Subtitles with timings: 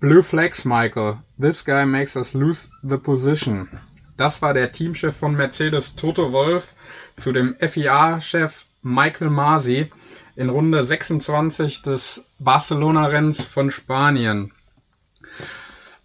[0.00, 1.18] Blue Flags, Michael.
[1.38, 3.68] This guy makes us lose the position.
[4.16, 6.72] Das war der Teamchef von Mercedes, Toto Wolf,
[7.16, 9.90] zu dem FIA-Chef Michael Masi
[10.36, 14.52] in Runde 26 des Barcelona-Renns von Spanien.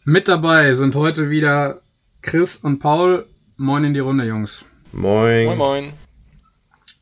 [0.04, 1.80] Mit dabei sind heute wieder
[2.22, 3.26] Chris und Paul.
[3.56, 4.66] Moin in die Runde, Jungs.
[4.92, 5.46] Moin.
[5.46, 5.94] Moin, moin.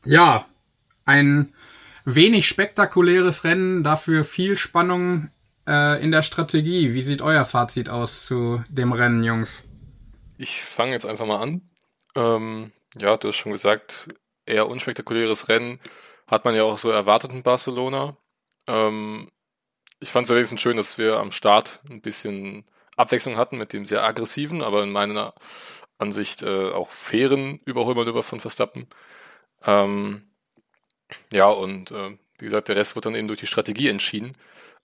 [0.05, 0.46] Ja,
[1.05, 1.52] ein
[2.05, 5.32] wenig spektakuläres Rennen, dafür viel Spannung
[5.68, 6.93] äh, in der Strategie.
[6.93, 9.64] Wie sieht euer Fazit aus zu dem Rennen, Jungs?
[10.37, 11.61] Ich fange jetzt einfach mal an.
[12.15, 14.07] Ähm, ja, du hast schon gesagt,
[14.46, 15.79] eher unspektakuläres Rennen.
[16.28, 18.18] Hat man ja auch so erwartet in Barcelona.
[18.68, 19.29] Ähm,
[20.00, 23.86] ich fand es wenigstens schön, dass wir am Start ein bisschen Abwechslung hatten mit dem
[23.86, 25.34] sehr aggressiven, aber in meiner
[25.98, 28.87] Ansicht äh, auch fairen Überholmanöver von Verstappen.
[29.65, 30.28] Ähm,
[31.32, 34.33] ja, und äh, wie gesagt, der Rest wird dann eben durch die Strategie entschieden.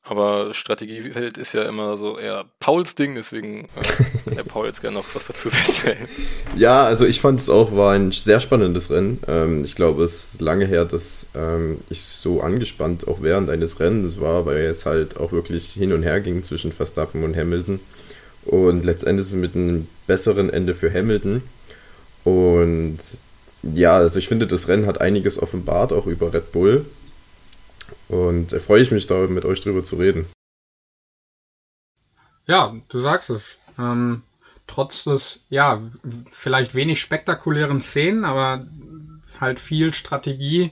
[0.02, 4.98] Aber Strategiefeld ist ja immer so eher Pauls Ding, deswegen äh, der Paul jetzt gerne
[4.98, 6.08] noch was dazu erzählen.
[6.56, 9.20] Ja, also ich fand es auch, war ein sehr spannendes Rennen.
[9.28, 13.81] Ähm, ich glaube, es ist lange her, dass ähm, ich so angespannt auch während eines
[13.81, 17.81] Rennens war, weil es halt auch wirklich hin und her ging zwischen Verstappen und Hamilton.
[18.45, 21.42] Und letztendlich mit einem besseren Ende für Hamilton.
[22.23, 23.00] Und
[23.64, 26.86] ja, also ich finde, das Rennen hat einiges offenbart, auch über Red Bull.
[28.08, 30.26] Und da freue ich mich, da mit euch drüber zu reden.
[32.48, 33.58] Ja, du sagst es.
[33.78, 34.23] Ähm,
[34.68, 35.82] trotz des, ja,
[36.32, 38.66] vielleicht wenig spektakulären Szenen, aber
[39.40, 40.72] halt viel Strategie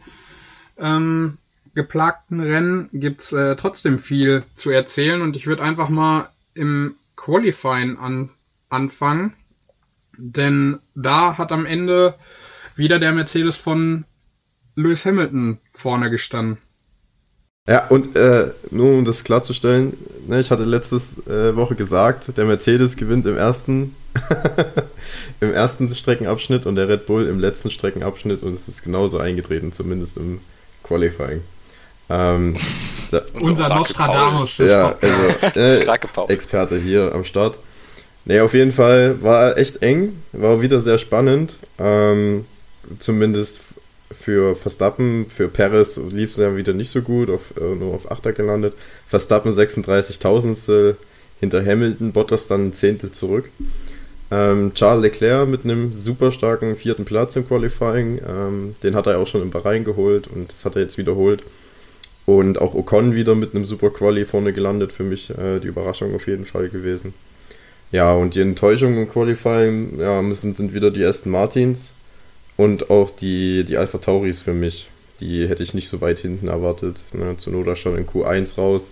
[0.77, 1.37] ähm,
[1.73, 7.97] geplagten Rennen gibt's äh, trotzdem viel zu erzählen und ich würde einfach mal im Qualifying
[7.97, 8.31] an,
[8.69, 9.35] anfangen,
[10.17, 12.15] denn da hat am Ende
[12.75, 14.05] wieder der Mercedes von
[14.75, 16.57] Lewis Hamilton vorne gestanden.
[17.67, 20.95] Ja, und äh, nur um das klarzustellen, ne, ich hatte letzte
[21.29, 23.93] äh, Woche gesagt, der Mercedes gewinnt im ersten,
[25.41, 29.73] im ersten Streckenabschnitt und der Red Bull im letzten Streckenabschnitt und es ist genauso eingetreten,
[29.73, 30.39] zumindest im
[30.83, 31.41] Qualifying.
[32.09, 32.55] Ähm,
[33.11, 34.57] da, Unser Nostradamus.
[34.59, 35.79] Ja, also äh,
[36.29, 37.59] Experte hier am Start.
[38.23, 41.57] Nee, auf jeden Fall war echt eng, war wieder sehr spannend.
[41.79, 42.45] Ähm,
[42.99, 43.61] zumindest
[44.11, 48.11] für Verstappen, für Perez lief es ja wieder nicht so gut, auf, äh, nur auf
[48.11, 48.73] Achter gelandet.
[49.07, 50.95] Verstappen 36.000
[51.39, 53.49] hinter Hamilton, Bottas dann ein Zehntel zurück.
[54.29, 59.19] Ähm, Charles Leclerc mit einem super starken vierten Platz im Qualifying, ähm, den hat er
[59.19, 61.43] auch schon im Bahrain geholt und das hat er jetzt wiederholt.
[62.25, 66.13] Und auch Ocon wieder mit einem super Quali vorne gelandet, für mich äh, die Überraschung
[66.13, 67.13] auf jeden Fall gewesen.
[67.93, 71.93] Ja, und die Enttäuschung im Qualifying ja, müssen, sind wieder die Aston Martins
[72.57, 74.89] und auch die, die Alpha Tauris für mich.
[75.19, 77.03] Die hätte ich nicht so weit hinten erwartet.
[77.13, 77.37] Ne?
[77.37, 78.91] Zur Not schon in Q1 raus.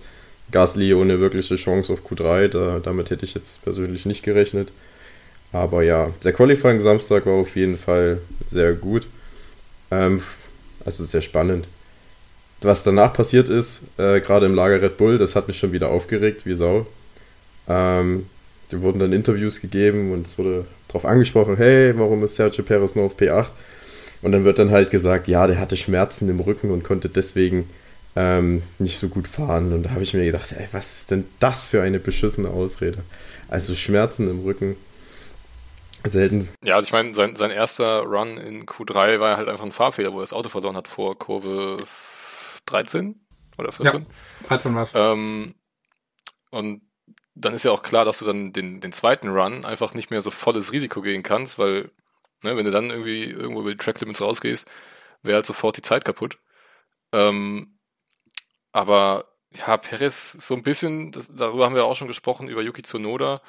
[0.52, 2.48] Gasly ohne wirkliche Chance auf Q3.
[2.48, 4.72] Da, damit hätte ich jetzt persönlich nicht gerechnet.
[5.52, 9.06] Aber ja, der Qualifying Samstag war auf jeden Fall sehr gut.
[9.90, 10.22] Ähm,
[10.84, 11.66] also sehr spannend.
[12.62, 15.90] Was danach passiert ist, äh, gerade im Lager Red Bull, das hat mich schon wieder
[15.90, 16.86] aufgeregt, wie Sau.
[17.68, 18.26] Ähm,
[18.72, 22.94] Dem wurden dann Interviews gegeben und es wurde darauf angesprochen, hey, warum ist Sergio Perez
[22.94, 23.48] nur auf P8?
[24.22, 27.68] Und dann wird dann halt gesagt, ja, der hatte Schmerzen im Rücken und konnte deswegen
[28.16, 29.72] ähm, nicht so gut fahren.
[29.72, 32.98] Und da habe ich mir gedacht, ey, was ist denn das für eine beschissene Ausrede?
[33.48, 34.76] Also Schmerzen im Rücken.
[36.04, 36.48] Selten.
[36.64, 40.12] Ja, also ich meine, sein, sein erster Run in Q3 war halt einfach ein Fahrfehler,
[40.12, 41.78] wo er das Auto verloren hat vor Kurve
[42.66, 43.26] 13
[43.58, 44.02] oder 14.
[44.02, 44.06] Ja,
[44.48, 44.92] 13 war es.
[44.94, 45.54] Ähm,
[46.50, 46.82] und
[47.36, 50.22] dann ist ja auch klar, dass du dann den, den zweiten Run einfach nicht mehr
[50.22, 51.90] so volles Risiko gehen kannst, weil,
[52.42, 54.66] ne, wenn du dann irgendwie irgendwo über die Track Limits rausgehst,
[55.22, 56.38] wäre halt sofort die Zeit kaputt.
[57.12, 57.78] Ähm,
[58.72, 62.82] aber ja, Perez so ein bisschen, das, darüber haben wir auch schon gesprochen, über Yuki
[62.82, 63.42] Tsunoda.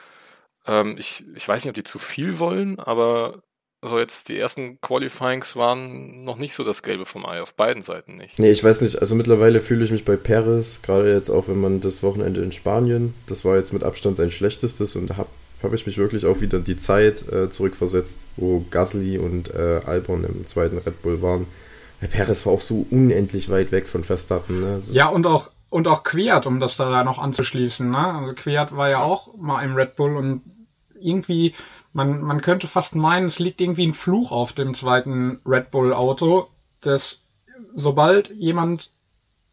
[0.68, 3.42] Ähm, ich, ich weiß nicht, ob die zu viel wollen, aber
[3.82, 7.84] also jetzt die ersten Qualifyings waren noch nicht so das Gelbe vom Ei, auf beiden
[7.84, 8.40] Seiten nicht.
[8.40, 11.62] Nee, ich weiß nicht, also mittlerweile fühle ich mich bei Perez, gerade jetzt auch, wenn
[11.62, 15.30] man das Wochenende in Spanien, das war jetzt mit Abstand sein schlechtestes und da habe
[15.64, 20.24] hab ich mich wirklich auch wieder die Zeit äh, zurückversetzt, wo Gasly und äh, Albon
[20.24, 21.48] im zweiten Red Bull waren.
[22.00, 24.62] Weil Perez war auch so unendlich weit weg von Verstappen.
[24.62, 24.74] Ne?
[24.76, 27.90] Also ja, und auch, und auch Quiert, um das da noch anzuschließen.
[27.90, 27.98] Ne?
[27.98, 30.42] Also Quiert war ja auch mal im Red Bull und
[31.00, 31.54] irgendwie
[31.98, 35.94] man, man könnte fast meinen, es liegt irgendwie ein Fluch auf dem zweiten Red Bull
[35.94, 36.48] Auto,
[36.82, 37.22] dass
[37.74, 38.92] sobald jemand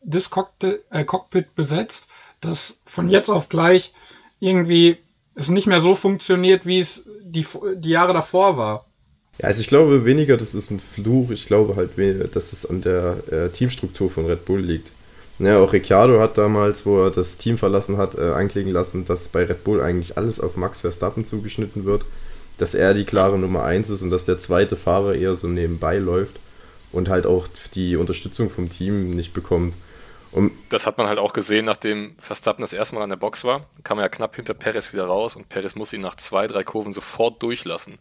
[0.02, 2.06] das Cockpit, äh, Cockpit besetzt,
[2.42, 3.94] dass von jetzt auf gleich
[4.40, 4.98] irgendwie
[5.34, 7.46] es nicht mehr so funktioniert, wie es die,
[7.76, 8.84] die Jahre davor war.
[9.38, 11.30] Ja, also ich glaube weniger, das ist ein Fluch.
[11.30, 11.92] Ich glaube halt,
[12.36, 14.90] dass es an der äh, Teamstruktur von Red Bull liegt.
[15.38, 19.28] Ja, auch Ricciardo hat damals, wo er das Team verlassen hat, äh, anklicken lassen, dass
[19.28, 22.04] bei Red Bull eigentlich alles auf Max Verstappen zugeschnitten wird,
[22.58, 25.98] dass er die klare Nummer 1 ist und dass der zweite Fahrer eher so nebenbei
[25.98, 26.36] läuft
[26.92, 29.74] und halt auch die Unterstützung vom Team nicht bekommt.
[30.30, 33.44] Und das hat man halt auch gesehen, nachdem Verstappen das erste Mal an der Box
[33.44, 36.46] war, kam er ja knapp hinter Perez wieder raus und Perez muss ihn nach zwei,
[36.46, 37.98] drei Kurven sofort durchlassen.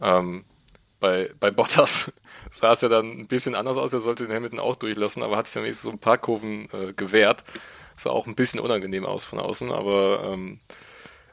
[0.00, 0.44] Ähm,
[0.98, 2.12] bei, bei Bottas
[2.50, 3.92] sah es ja dann ein bisschen anders aus.
[3.92, 6.92] Er sollte den Hamilton auch durchlassen, aber hat sich dann so ein paar Kurven äh,
[6.92, 7.44] gewehrt.
[7.96, 10.58] Sah auch ein bisschen unangenehm aus von außen, aber ähm,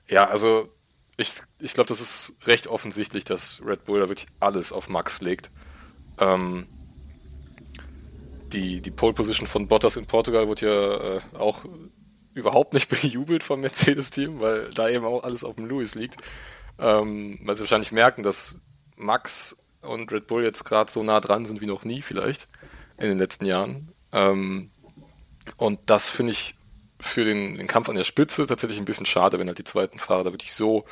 [0.08, 0.70] ja, also
[1.18, 5.22] ich, ich glaube, das ist recht offensichtlich, dass Red Bull da wirklich alles auf Max
[5.22, 5.52] legt.
[6.18, 6.68] Ähm,
[8.54, 11.66] die, die Pole Position von Bottas in Portugal wurde ja äh, auch
[12.34, 16.18] überhaupt nicht bejubelt vom Mercedes-Team, weil da eben auch alles auf dem Lewis liegt.
[16.80, 18.60] Ähm, weil sie wahrscheinlich merken, dass
[18.96, 22.48] Max und Red Bull jetzt gerade so nah dran sind wie noch nie vielleicht
[22.98, 23.90] in den letzten Jahren.
[24.12, 24.72] Ähm,
[25.58, 26.56] und das finde ich
[27.02, 30.00] für den, den, Kampf an der Spitze tatsächlich ein bisschen schade, wenn halt die zweiten
[30.00, 30.86] Fahrer da wirklich so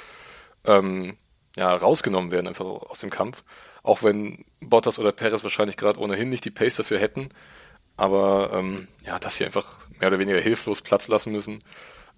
[0.66, 1.18] ähm,
[1.56, 3.44] ja, rausgenommen werden, einfach aus dem Kampf.
[3.84, 7.30] Auch wenn Bottas oder Perez wahrscheinlich gerade ohnehin nicht die Pace dafür hätten.
[7.98, 9.66] Aber ähm, ja, dass sie einfach
[10.00, 11.64] mehr oder weniger hilflos Platz lassen müssen,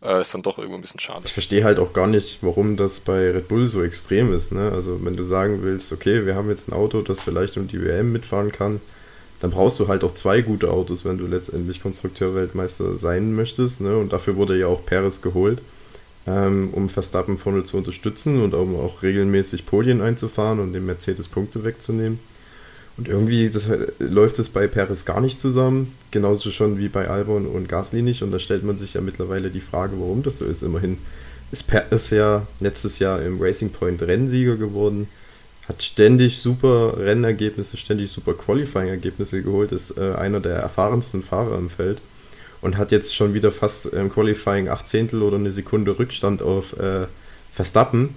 [0.01, 1.21] äh, ist dann doch irgendwo ein bisschen schade.
[1.25, 4.51] Ich verstehe halt auch gar nicht, warum das bei Red Bull so extrem ist.
[4.51, 4.71] Ne?
[4.73, 7.81] Also wenn du sagen willst, okay, wir haben jetzt ein Auto, das vielleicht um die
[7.81, 8.81] WM mitfahren kann,
[9.41, 13.81] dann brauchst du halt auch zwei gute Autos, wenn du letztendlich Konstrukteurweltmeister sein möchtest.
[13.81, 13.97] Ne?
[13.97, 15.59] Und dafür wurde ja auch Perez geholt,
[16.27, 21.27] ähm, um Verstappen vorne zu unterstützen und um auch regelmäßig Podien einzufahren und dem Mercedes
[21.27, 22.19] Punkte wegzunehmen.
[22.97, 23.67] Und irgendwie das,
[23.97, 28.21] läuft es bei Perez gar nicht zusammen, genauso schon wie bei Albon und Gasly nicht.
[28.21, 30.61] Und da stellt man sich ja mittlerweile die Frage, warum das so ist.
[30.61, 30.99] Immerhin
[31.51, 35.07] ist Perez ja letztes Jahr im Racing Point Rennsieger geworden,
[35.71, 41.69] hat ständig super Rennergebnisse, ständig super Qualifying-Ergebnisse geholt, ist äh, einer der erfahrensten Fahrer im
[41.69, 41.99] Feld
[42.61, 46.77] und hat jetzt schon wieder fast im Qualifying 8 Zehntel oder eine Sekunde Rückstand auf
[46.77, 47.07] äh,
[47.53, 48.15] Verstappen.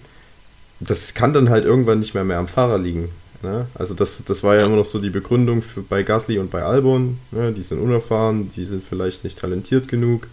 [0.81, 3.11] Das kann dann halt irgendwann nicht mehr, mehr am Fahrer liegen.
[3.43, 3.67] Ne?
[3.75, 6.65] Also das, das war ja immer noch so die Begründung für, bei Gasly und bei
[6.65, 7.19] Albon.
[7.31, 7.53] Ne?
[7.53, 10.27] Die sind unerfahren, die sind vielleicht nicht talentiert genug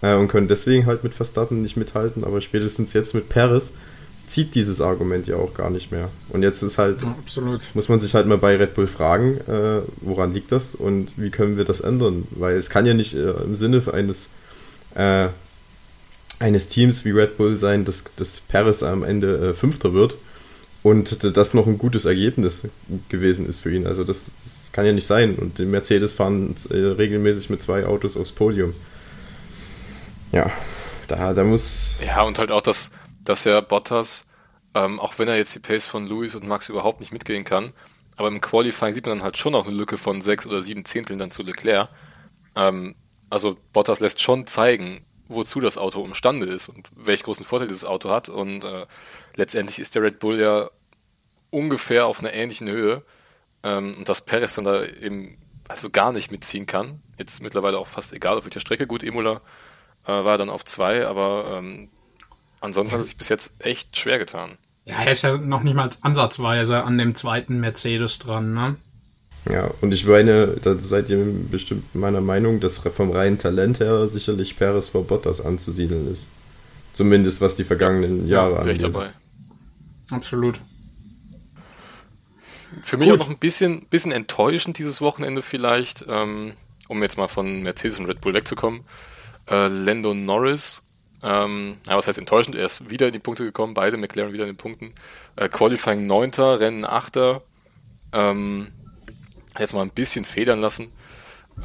[0.00, 2.24] äh, und können deswegen halt mit Verstappen nicht mithalten.
[2.24, 3.74] Aber spätestens jetzt mit Perez
[4.26, 6.08] zieht dieses Argument ja auch gar nicht mehr.
[6.30, 7.16] Und jetzt ist halt, ja,
[7.74, 11.30] muss man sich halt mal bei Red Bull fragen, äh, woran liegt das und wie
[11.30, 12.26] können wir das ändern?
[12.30, 14.30] Weil es kann ja nicht äh, im Sinne eines
[14.94, 15.28] äh,
[16.38, 20.16] eines Teams wie Red Bull sein, dass, dass Perez am Ende äh, Fünfter wird
[20.82, 22.68] und das noch ein gutes Ergebnis
[23.08, 23.86] gewesen ist für ihn.
[23.86, 25.36] Also das, das kann ja nicht sein.
[25.36, 28.74] Und die Mercedes fahren äh, regelmäßig mit zwei Autos aufs Podium.
[30.32, 30.50] Ja,
[31.08, 31.96] da, da muss.
[32.04, 32.90] Ja, und halt auch, dass,
[33.28, 34.26] dass ja Bottas,
[34.74, 37.72] ähm, auch wenn er jetzt die Pace von Lewis und Max überhaupt nicht mitgehen kann,
[38.16, 40.84] aber im Qualifying sieht man dann halt schon noch eine Lücke von sechs oder sieben
[40.84, 41.88] Zehnteln dann zu Leclerc.
[42.54, 42.94] Ähm,
[43.28, 47.84] also Bottas lässt schon zeigen, wozu das Auto imstande ist und welch großen Vorteil dieses
[47.84, 48.28] Auto hat.
[48.28, 48.86] Und äh,
[49.34, 50.70] letztendlich ist der Red Bull ja
[51.50, 53.02] ungefähr auf einer ähnlichen Höhe.
[53.62, 55.36] Ähm, und dass Perez dann da eben
[55.68, 57.02] also gar nicht mitziehen kann.
[57.18, 58.86] Jetzt mittlerweile auch fast egal auf welcher Strecke.
[58.86, 59.40] Gut, Imola
[60.06, 61.90] äh, war dann auf zwei, aber ähm,
[62.60, 64.58] ansonsten hat es sich bis jetzt echt schwer getan.
[64.84, 68.76] Ja, er ist ja noch nicht mal ansatzweise an dem zweiten Mercedes dran, ne?
[69.50, 74.08] Ja, und ich meine, da seid ihr bestimmt meiner Meinung, dass vom reinen Talent her
[74.08, 76.28] sicherlich Perez vor Bottas anzusiedeln ist.
[76.92, 78.82] Zumindest was die vergangenen ja, Jahre ja, angeht.
[78.82, 79.10] dabei.
[80.10, 80.60] Absolut.
[82.82, 83.20] Für mich Gut.
[83.20, 86.54] auch noch ein bisschen, bisschen enttäuschend dieses Wochenende vielleicht, ähm,
[86.88, 88.82] um jetzt mal von Mercedes und Red Bull wegzukommen.
[89.48, 90.82] Äh, Lando Norris,
[91.22, 92.56] ähm, ja, was heißt enttäuschend?
[92.56, 94.92] Er ist wieder in die Punkte gekommen, beide McLaren wieder in den Punkten.
[95.36, 97.18] Äh, Qualifying 9., Rennen 8.
[98.12, 98.72] Ähm,
[99.58, 100.92] jetzt mal ein bisschen federn lassen.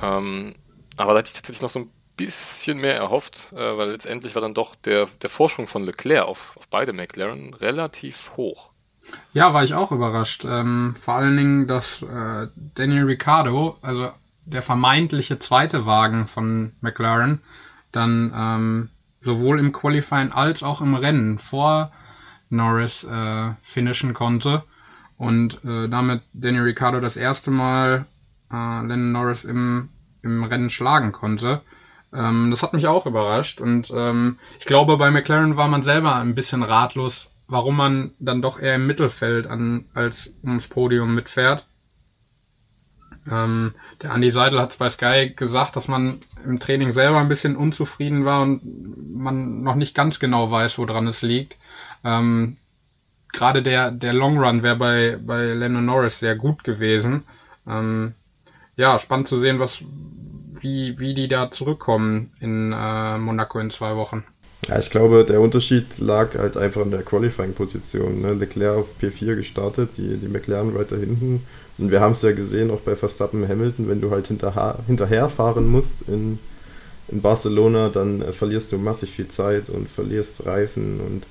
[0.01, 0.55] Ähm,
[0.97, 4.41] aber da hatte ich tatsächlich noch so ein bisschen mehr erhofft, äh, weil letztendlich war
[4.41, 8.69] dann doch der, der Vorsprung von Leclerc auf, auf beide McLaren relativ hoch.
[9.33, 10.45] Ja, war ich auch überrascht.
[10.45, 14.11] Ähm, vor allen Dingen, dass äh, Daniel Ricciardo, also
[14.45, 17.41] der vermeintliche zweite Wagen von McLaren,
[17.91, 18.89] dann ähm,
[19.21, 21.91] sowohl im Qualifying als auch im Rennen vor
[22.49, 24.63] Norris äh, finishen konnte
[25.17, 28.05] und äh, damit Daniel Ricciardo das erste Mal
[28.51, 29.89] äh, Lennon Norris im,
[30.23, 31.61] im Rennen schlagen konnte.
[32.13, 36.15] Ähm, das hat mich auch überrascht und ähm, ich glaube, bei McLaren war man selber
[36.15, 41.65] ein bisschen ratlos, warum man dann doch eher im Mittelfeld an, als ums Podium mitfährt.
[43.29, 47.55] Ähm, der Andy Seidel hat bei Sky gesagt, dass man im Training selber ein bisschen
[47.55, 48.61] unzufrieden war und
[49.13, 51.57] man noch nicht ganz genau weiß, woran es liegt.
[52.03, 52.55] Ähm,
[53.31, 57.23] gerade der, der Long Run wäre bei, bei Lennon Norris sehr gut gewesen.
[57.67, 58.13] Ähm,
[58.75, 59.83] ja, spannend zu sehen, was,
[60.59, 64.23] wie, wie die da zurückkommen in äh, Monaco in zwei Wochen.
[64.67, 68.21] Ja, ich glaube, der Unterschied lag halt einfach in der Qualifying-Position.
[68.21, 68.33] Ne?
[68.33, 71.43] Leclerc auf P4 gestartet, die, die McLaren weiter hinten.
[71.77, 75.29] Und wir haben es ja gesehen, auch bei Verstappen Hamilton, wenn du halt hinterher, hinterher
[75.29, 76.39] fahren musst in,
[77.07, 81.23] in Barcelona, dann äh, verlierst du massig viel Zeit und verlierst Reifen und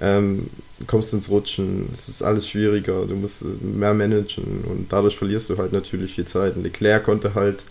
[0.00, 0.50] ähm,
[0.86, 1.88] kommst ins Rutschen.
[1.92, 6.26] Es ist alles schwieriger, du musst mehr managen und dadurch verlierst du halt natürlich viel
[6.26, 6.56] Zeit.
[6.56, 7.64] Und Leclerc konnte halt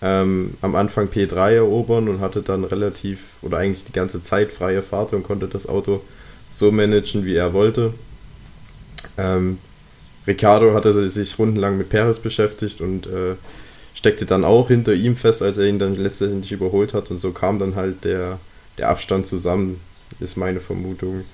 [0.00, 4.82] ähm, am Anfang P3 erobern und hatte dann relativ oder eigentlich die ganze Zeit freie
[4.82, 6.00] Fahrt und konnte das Auto
[6.50, 7.92] so managen, wie er wollte.
[9.16, 9.58] Ähm,
[10.28, 13.34] Ricardo hatte sich rundenlang mit Perez beschäftigt und äh,
[13.94, 17.32] steckte dann auch hinter ihm fest, als er ihn dann letztendlich überholt hat und so
[17.32, 18.38] kam dann halt der,
[18.78, 19.80] der Abstand zusammen,
[20.20, 21.24] ist meine Vermutung.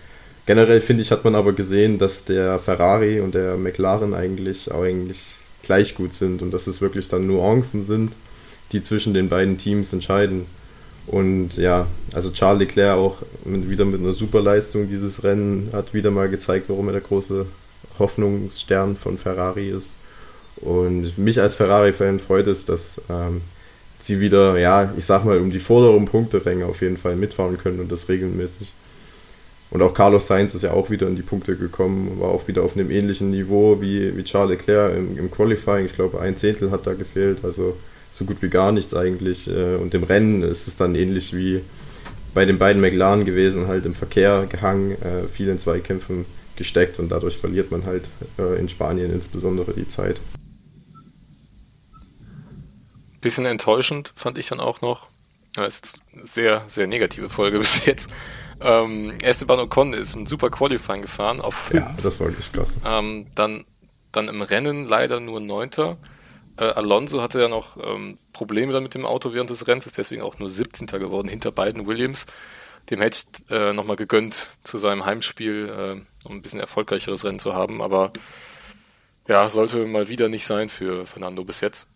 [0.46, 4.82] Generell finde ich, hat man aber gesehen, dass der Ferrari und der McLaren eigentlich auch
[4.82, 8.12] eigentlich gleich gut sind und dass es wirklich dann Nuancen sind
[8.72, 10.46] die zwischen den beiden Teams entscheiden.
[11.06, 15.92] Und ja, also Charles Leclerc auch mit, wieder mit einer super Leistung dieses Rennen hat
[15.94, 17.46] wieder mal gezeigt, warum er der große
[17.98, 19.98] Hoffnungsstern von Ferrari ist.
[20.56, 23.40] Und mich als Ferrari-Fan freut es, dass ähm,
[23.98, 27.80] sie wieder, ja, ich sag mal, um die vorderen Punkteränge auf jeden Fall mitfahren können
[27.80, 28.72] und das regelmäßig.
[29.70, 32.62] Und auch Carlos Sainz ist ja auch wieder in die Punkte gekommen, war auch wieder
[32.62, 35.86] auf einem ähnlichen Niveau wie, wie Charles Leclerc im, im Qualifying.
[35.86, 37.38] Ich glaube, ein Zehntel hat da gefehlt.
[37.42, 37.76] Also
[38.12, 39.48] so gut wie gar nichts eigentlich.
[39.48, 41.60] Äh, und im Rennen ist es dann ähnlich wie
[42.34, 46.24] bei den beiden McLaren gewesen, halt im Verkehr gehangen, äh, viel in Zweikämpfen
[46.56, 48.08] gesteckt und dadurch verliert man halt
[48.38, 50.20] äh, in Spanien insbesondere die Zeit.
[53.20, 55.08] Bisschen enttäuschend fand ich dann auch noch.
[55.54, 58.10] Das ist eine sehr, sehr negative Folge bis jetzt.
[58.60, 61.84] Ähm, Esteban Ocon ist ein super Qualifying gefahren auf 5.
[61.84, 62.78] Ja, das war wirklich krass.
[62.84, 63.64] Ähm, dann,
[64.12, 65.96] dann im Rennen leider nur Neunter.
[66.56, 69.98] Äh, Alonso hatte ja noch ähm, Probleme dann mit dem Auto während des Rennens, ist
[69.98, 70.86] deswegen auch nur 17.
[70.86, 72.26] geworden hinter beiden Williams.
[72.90, 77.38] Dem hätte ich äh, nochmal gegönnt, zu seinem Heimspiel äh, um ein bisschen erfolgreicheres Rennen
[77.38, 78.12] zu haben, aber
[79.26, 81.86] ja, sollte mal wieder nicht sein für Fernando bis jetzt.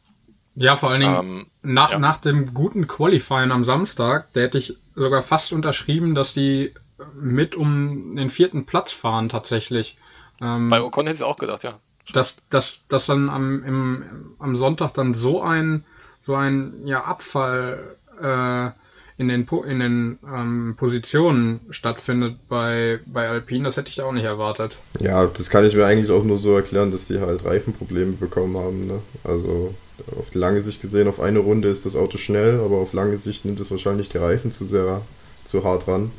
[0.54, 1.98] Ja, vor allen Dingen ähm, nach, ja.
[1.98, 6.72] nach dem guten Qualifying am Samstag, da hätte ich sogar fast unterschrieben, dass die
[7.14, 9.98] mit um den vierten Platz fahren tatsächlich.
[10.40, 11.78] Ähm, Bei Ocon hätte ich auch gedacht, ja
[12.12, 15.84] dass, dass, dass dann am, im, am Sonntag dann so ein,
[16.22, 18.70] so ein ja, Abfall äh,
[19.18, 24.24] in den, in den ähm, Positionen stattfindet bei, bei Alpine, das hätte ich auch nicht
[24.24, 24.78] erwartet.
[25.00, 28.56] Ja, das kann ich mir eigentlich auch nur so erklären, dass die halt Reifenprobleme bekommen
[28.56, 28.86] haben.
[28.86, 29.00] Ne?
[29.24, 29.74] Also
[30.16, 33.44] auf lange Sicht gesehen, auf eine Runde ist das Auto schnell, aber auf lange Sicht
[33.44, 35.02] nimmt es wahrscheinlich die Reifen zu sehr,
[35.44, 36.12] zu hart ran.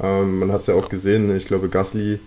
[0.00, 2.20] Ähm, man hat es ja auch gesehen, ich glaube Gasly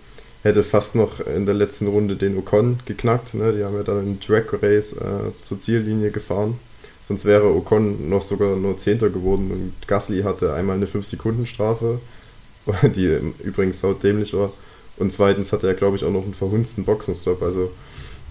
[0.43, 3.33] hätte fast noch in der letzten Runde den Ocon geknackt.
[3.33, 3.53] Ne?
[3.53, 6.59] Die haben ja dann einen Drag Race äh, zur Ziellinie gefahren.
[7.05, 11.99] Sonst wäre Ocon noch sogar nur Zehnter geworden und Gasly hatte einmal eine 5-Sekunden-Strafe,
[12.95, 14.51] die übrigens saudämlich war.
[14.97, 17.41] Und zweitens hatte er, glaube ich, auch noch einen verhunzten Boxenstopp.
[17.41, 17.71] Also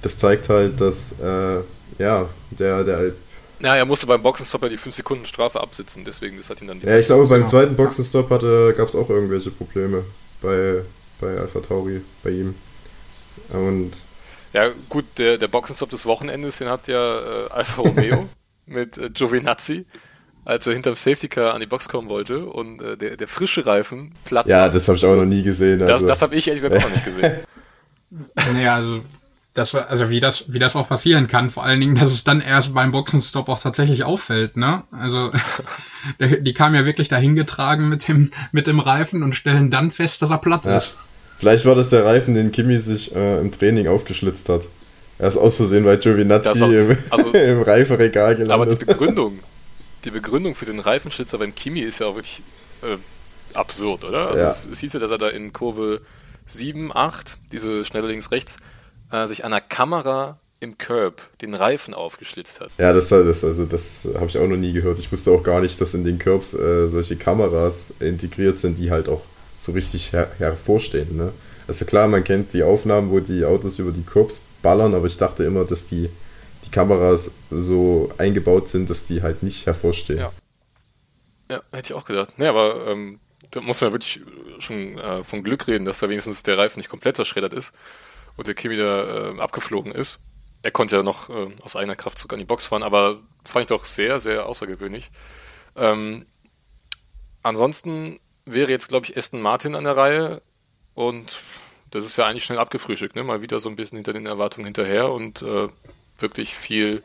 [0.01, 1.61] das zeigt halt, dass äh,
[1.99, 3.13] ja, der, der
[3.61, 6.67] ja, er musste beim Boxenstopp ja die 5 Sekunden Strafe absitzen, deswegen das hat ihn
[6.67, 10.05] dann Ja, ich glaube, beim zweiten Boxenstopp gab es auch irgendwelche Probleme
[10.41, 10.83] bei,
[11.21, 12.57] bei Alpha Tauri, bei ihm.
[13.51, 13.93] Und
[14.53, 18.29] ja, gut, der, der Boxenstopp des Wochenendes, den hat ja äh, Alfa Romeo
[18.67, 19.87] mit äh, Giovinazzi,
[20.45, 23.67] als er hinterm Safety Car an die Box kommen wollte und äh, der, der frische
[23.67, 24.47] Reifen platt.
[24.47, 25.83] Ja, das habe ich auch noch nie gesehen.
[25.83, 25.93] Also.
[25.93, 27.33] Das, das habe ich ehrlich gesagt auch noch nicht gesehen.
[28.55, 29.01] naja, also
[29.55, 32.25] das war, also wie das, wie das auch passieren kann, vor allen Dingen, dass es
[32.25, 34.85] dann erst beim Boxenstopp auch tatsächlich auffällt, ne?
[34.93, 35.31] Also
[36.41, 40.23] die kamen ja wirklich dahin getragen mit dem, mit dem Reifen und stellen dann fest,
[40.23, 40.77] dass er platt ja.
[40.77, 40.97] ist.
[41.37, 44.63] Vielleicht war das der Reifen, den Kimi sich äh, im Training aufgeschlitzt hat.
[45.23, 48.55] Er ist aus Versehen bei Giovinazzi auch, im, also, im Reifenregal gelandet.
[48.55, 49.39] Aber die Begründung,
[50.05, 52.43] die Begründung für den Reifenschlitzer beim Kimi ist ja auch wirklich
[52.83, 52.97] äh,
[53.55, 54.31] absurd, oder?
[54.31, 54.51] Also ja.
[54.51, 56.01] es, es, hieß ja, dass er da in Kurve
[56.49, 58.57] 7, 8, diese schnelle links-rechts,
[59.13, 62.71] äh, sich an der Kamera im Curb den Reifen aufgeschlitzt hat.
[62.79, 64.99] Ja, das, das, also das habe ich auch noch nie gehört.
[64.99, 68.91] Ich wusste auch gar nicht, dass in den Curbs äh, solche Kameras integriert sind, die
[68.91, 69.23] halt auch
[69.61, 71.17] so richtig her hervorstehen.
[71.17, 71.33] Ne?
[71.69, 75.17] Also klar, man kennt die Aufnahmen, wo die Autos über die Curbs ballern, aber ich
[75.17, 76.11] dachte immer, dass die,
[76.65, 80.21] die Kameras so eingebaut sind, dass die halt nicht hervorstehen.
[80.21, 80.33] Ja,
[81.51, 82.35] ja hätte ich auch gedacht.
[82.39, 84.21] Nee, aber ähm, da muss man wirklich
[84.59, 87.75] schon äh, von Glück reden, dass da wenigstens der Reifen nicht komplett zerschreddert ist
[88.37, 90.19] und der Kimi da äh, abgeflogen ist.
[90.63, 93.65] Er konnte ja noch äh, aus eigener Kraft sogar in die Box fahren, aber fand
[93.65, 95.11] ich doch sehr, sehr außergewöhnlich.
[95.77, 96.27] Ähm,
[97.43, 100.43] ansonsten wäre jetzt, glaube ich, Aston Martin an der Reihe
[100.95, 101.41] und
[101.93, 103.23] das ist ja eigentlich schnell abgefrühstückt, ne?
[103.23, 105.69] Mal wieder so ein bisschen hinter den Erwartungen hinterher und äh,
[106.19, 107.03] wirklich viel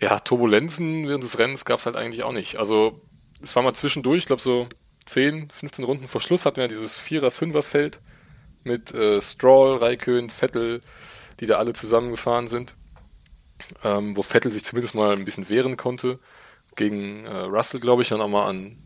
[0.00, 2.56] ja, Turbulenzen während des Rennens gab es halt eigentlich auch nicht.
[2.56, 3.00] Also
[3.42, 4.68] es war mal zwischendurch, ich glaube so
[5.06, 8.00] 10, 15 Runden vor Schluss hatten wir dieses Vierer-Fünfer-Feld
[8.64, 10.80] mit äh, Stroll, Raikön, Vettel,
[11.40, 12.74] die da alle zusammengefahren sind,
[13.84, 16.18] ähm, wo Vettel sich zumindest mal ein bisschen wehren konnte
[16.74, 18.76] gegen äh, Russell, glaube ich, dann auch mal an,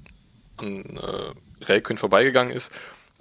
[0.59, 2.71] an äh, Raikön vorbeigegangen ist.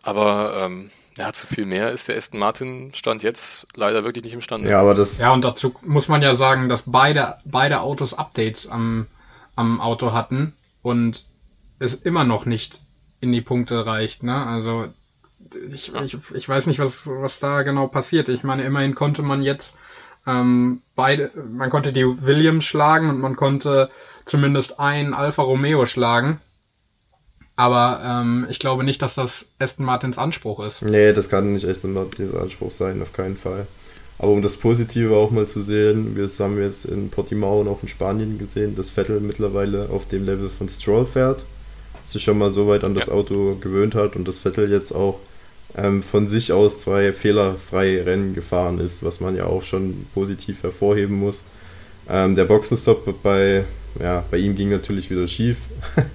[0.03, 4.33] Aber ähm, ja, zu viel mehr ist der Aston Martin Stand jetzt leider wirklich nicht
[4.33, 4.69] imstande.
[4.69, 5.19] Ja, aber das.
[5.19, 9.07] Ja, und dazu muss man ja sagen, dass beide, beide Autos Updates am,
[9.55, 11.25] am Auto hatten und
[11.79, 12.79] es immer noch nicht
[13.21, 14.45] in die Punkte reicht, ne?
[14.45, 14.87] Also
[15.73, 18.29] ich, ich, ich weiß nicht, was, was da genau passiert.
[18.29, 19.73] Ich meine, immerhin konnte man jetzt
[20.27, 23.89] ähm, beide, man konnte die Williams schlagen und man konnte
[24.25, 26.39] zumindest ein Alfa Romeo schlagen.
[27.59, 30.81] Aber ähm, ich glaube nicht, dass das Aston Martins Anspruch ist.
[30.81, 33.67] Nee, das kann nicht Aston Martins Anspruch sein, auf keinen Fall.
[34.17, 37.83] Aber um das Positive auch mal zu sehen, wir haben jetzt in Portimao und auch
[37.83, 41.43] in Spanien gesehen, dass Vettel mittlerweile auf dem Level von Stroll fährt,
[42.05, 43.13] sich schon mal so weit an das ja.
[43.13, 45.19] Auto gewöhnt hat und dass Vettel jetzt auch
[45.75, 50.63] ähm, von sich aus zwei fehlerfreie Rennen gefahren ist, was man ja auch schon positiv
[50.63, 51.43] hervorheben muss.
[52.09, 53.65] Ähm, der Boxenstopp bei,
[54.01, 55.57] ja, bei ihm ging natürlich wieder schief.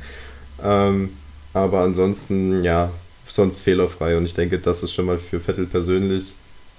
[0.64, 1.10] ähm,
[1.54, 2.90] aber ansonsten, ja,
[3.26, 4.16] sonst fehlerfrei.
[4.16, 6.34] Und ich denke, das ist schon mal für Vettel persönlich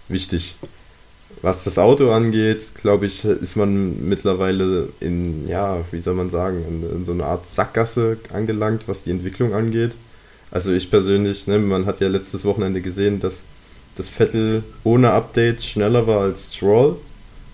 [0.07, 0.57] wichtig.
[1.41, 6.63] Was das Auto angeht, glaube ich, ist man mittlerweile in, ja, wie soll man sagen,
[6.67, 9.91] in, in so eine Art Sackgasse angelangt, was die Entwicklung angeht.
[10.51, 13.43] Also ich persönlich, ne, man hat ja letztes Wochenende gesehen, dass
[13.95, 16.97] das Vettel ohne Updates schneller war als Stroll.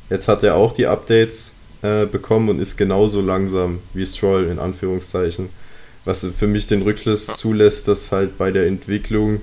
[0.10, 4.60] Jetzt hat er auch die Updates äh, bekommen und ist genauso langsam wie Stroll in
[4.60, 5.50] Anführungszeichen.
[6.06, 9.42] Was für mich den Rückschluss zulässt, dass halt bei der Entwicklung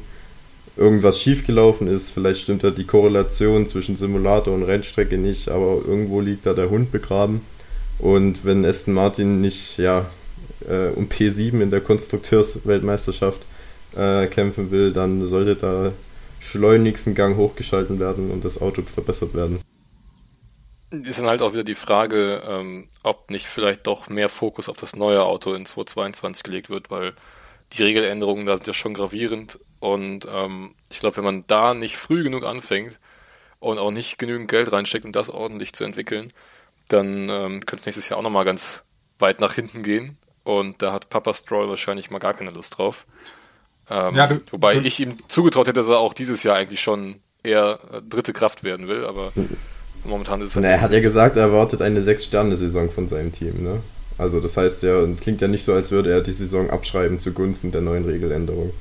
[0.77, 2.11] irgendwas schiefgelaufen ist.
[2.11, 6.71] Vielleicht stimmt da die Korrelation zwischen Simulator und Rennstrecke nicht, aber irgendwo liegt da der
[6.71, 7.43] Hund begraben.
[7.99, 10.07] Und wenn Aston Martin nicht ja,
[10.69, 13.43] äh, um P7 in der Konstrukteursweltmeisterschaft
[13.97, 15.93] äh, kämpfen will, dann sollte da
[16.41, 19.59] schleunigst ein Gang hochgeschalten werden und das Auto verbessert werden.
[20.91, 24.79] Ist dann halt auch wieder die Frage, ähm, ob nicht vielleicht doch mehr Fokus auf
[24.79, 27.13] das neue Auto in 2022 gelegt wird, weil
[27.75, 29.59] die Regeländerungen da sind ja schon gravierend.
[29.81, 32.99] Und ähm, ich glaube, wenn man da nicht früh genug anfängt
[33.61, 36.33] und auch nicht genügend Geld reinsteckt, um das ordentlich zu entwickeln,
[36.89, 38.83] dann ähm, könnte es nächstes Jahr auch nochmal ganz
[39.19, 40.17] weit nach hinten gehen.
[40.43, 43.05] Und da hat Papa Stroll wahrscheinlich mal gar keine Lust drauf.
[43.91, 46.81] Ähm, ja, du, wobei du, ich ihm zugetraut hätte, dass er auch dieses Jahr eigentlich
[46.81, 49.33] schon eher äh, dritte Kraft werden will, aber
[50.05, 50.57] momentan ist es.
[50.57, 53.81] Halt Na, er hat ja gesagt, er erwartet eine Sechs-Sterne-Saison von seinem Team, ne?
[54.19, 57.71] Also das heißt ja, klingt ja nicht so, als würde er die Saison abschreiben zugunsten
[57.71, 58.73] der neuen Regeländerung.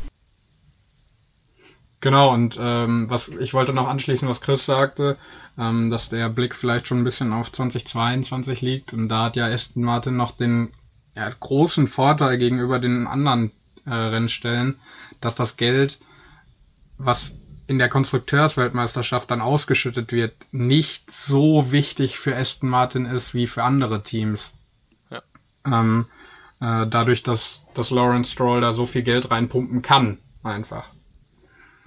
[1.99, 5.17] Genau, und ähm, was ich wollte noch anschließen, was Chris sagte,
[5.57, 8.93] ähm, dass der Blick vielleicht schon ein bisschen auf 2022 liegt.
[8.93, 10.69] Und da hat ja Aston Martin noch den
[11.15, 13.51] ja, großen Vorteil gegenüber den anderen
[13.85, 14.79] äh, Rennstellen,
[15.21, 15.99] dass das Geld,
[16.97, 17.35] was
[17.67, 23.63] in der Konstrukteursweltmeisterschaft dann ausgeschüttet wird, nicht so wichtig für Aston Martin ist wie für
[23.63, 24.51] andere Teams.
[25.11, 25.21] Ja.
[25.65, 26.05] Ähm,
[26.61, 30.89] äh, dadurch, dass, dass Lawrence Stroll da so viel Geld reinpumpen kann, einfach.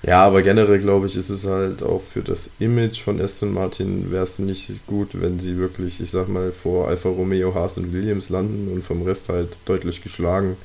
[0.03, 4.11] Ja, aber generell glaube ich, ist es halt auch für das Image von Aston Martin
[4.11, 7.93] wäre es nicht gut, wenn sie wirklich, ich sag mal, vor Alfa Romeo, Haas und
[7.93, 10.57] Williams landen und vom Rest halt deutlich geschlagen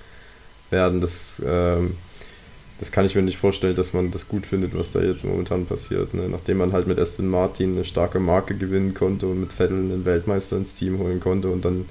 [0.70, 1.02] werden.
[1.02, 1.98] Das, ähm,
[2.80, 5.66] das kann ich mir nicht vorstellen, dass man das gut findet, was da jetzt momentan
[5.66, 6.14] passiert.
[6.14, 6.24] Ne?
[6.30, 10.06] Nachdem man halt mit Aston Martin eine starke Marke gewinnen konnte und mit Vettel einen
[10.06, 11.86] Weltmeister ins Team holen konnte und dann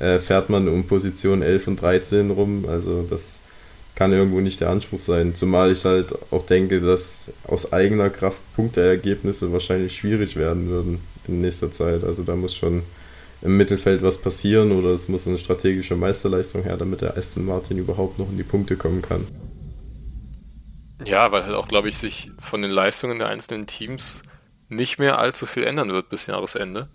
[0.00, 2.66] äh, fährt man um Position 11 und 13 rum.
[2.68, 3.40] Also das
[3.94, 5.34] kann irgendwo nicht der Anspruch sein.
[5.34, 11.40] Zumal ich halt auch denke, dass aus eigener Kraft Punkteergebnisse wahrscheinlich schwierig werden würden in
[11.40, 12.04] nächster Zeit.
[12.04, 12.82] Also da muss schon
[13.40, 17.78] im Mittelfeld was passieren oder es muss eine strategische Meisterleistung her, damit der Aston Martin
[17.78, 19.26] überhaupt noch in die Punkte kommen kann.
[21.04, 24.22] Ja, weil halt auch, glaube ich, sich von den Leistungen der einzelnen Teams
[24.68, 26.88] nicht mehr allzu viel ändern wird bis Jahresende.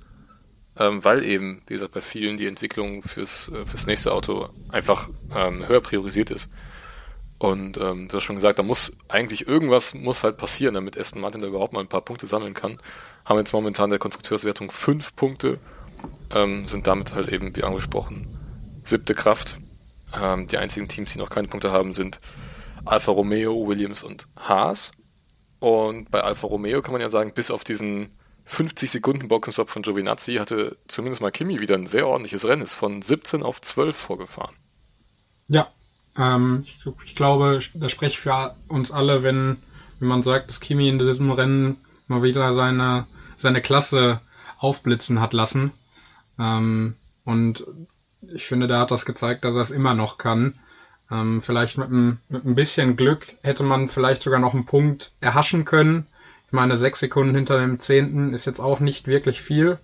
[0.78, 5.08] Ähm, weil eben, wie gesagt, bei vielen die Entwicklung fürs, äh, fürs nächste Auto einfach
[5.34, 6.50] ähm, höher priorisiert ist.
[7.38, 11.22] Und ähm, du hast schon gesagt, da muss eigentlich irgendwas muss halt passieren, damit Aston
[11.22, 12.80] Martin da überhaupt mal ein paar Punkte sammeln kann.
[13.26, 15.60] Haben jetzt momentan der Konstrukteurswertung fünf Punkte,
[16.32, 18.28] ähm, sind damit halt eben, wie angesprochen,
[18.84, 19.58] siebte Kraft.
[20.20, 22.20] Ähm, die einzigen Teams, die noch keine Punkte haben, sind
[22.86, 24.92] Alfa Romeo, Williams und Haas.
[25.60, 28.12] Und bei Alfa Romeo kann man ja sagen, bis auf diesen
[28.46, 32.74] 50 Sekunden Boxenstopp von Giovinazzi hatte zumindest mal Kimi wieder ein sehr ordentliches Rennen, ist
[32.74, 34.56] von 17 auf 12 vorgefahren.
[35.48, 35.68] Ja,
[36.18, 39.58] ähm, ich, ich, glaube, da spreche ich für uns alle, wenn,
[40.00, 44.20] wenn man sagt, dass Kimi in diesem Rennen mal wieder seine, seine Klasse
[44.58, 45.72] aufblitzen hat lassen.
[46.38, 47.64] Ähm, Und
[48.34, 50.56] ich finde, der hat das gezeigt, dass er es immer noch kann.
[51.14, 55.64] Ähm, vielleicht mit mit ein bisschen Glück hätte man vielleicht sogar noch einen Punkt erhaschen
[55.66, 56.08] können.
[56.48, 59.78] Ich meine, sechs Sekunden hinter dem Zehnten ist jetzt auch nicht wirklich viel.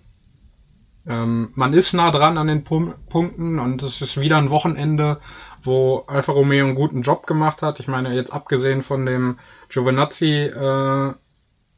[1.06, 5.20] Ähm, man ist nah dran an den Pum Punkten und es ist wieder ein Wochenende,
[5.62, 7.80] wo Alfa Romeo einen guten Job gemacht hat.
[7.80, 9.38] Ich meine, jetzt abgesehen von dem
[9.68, 11.12] Giovinazzi, äh,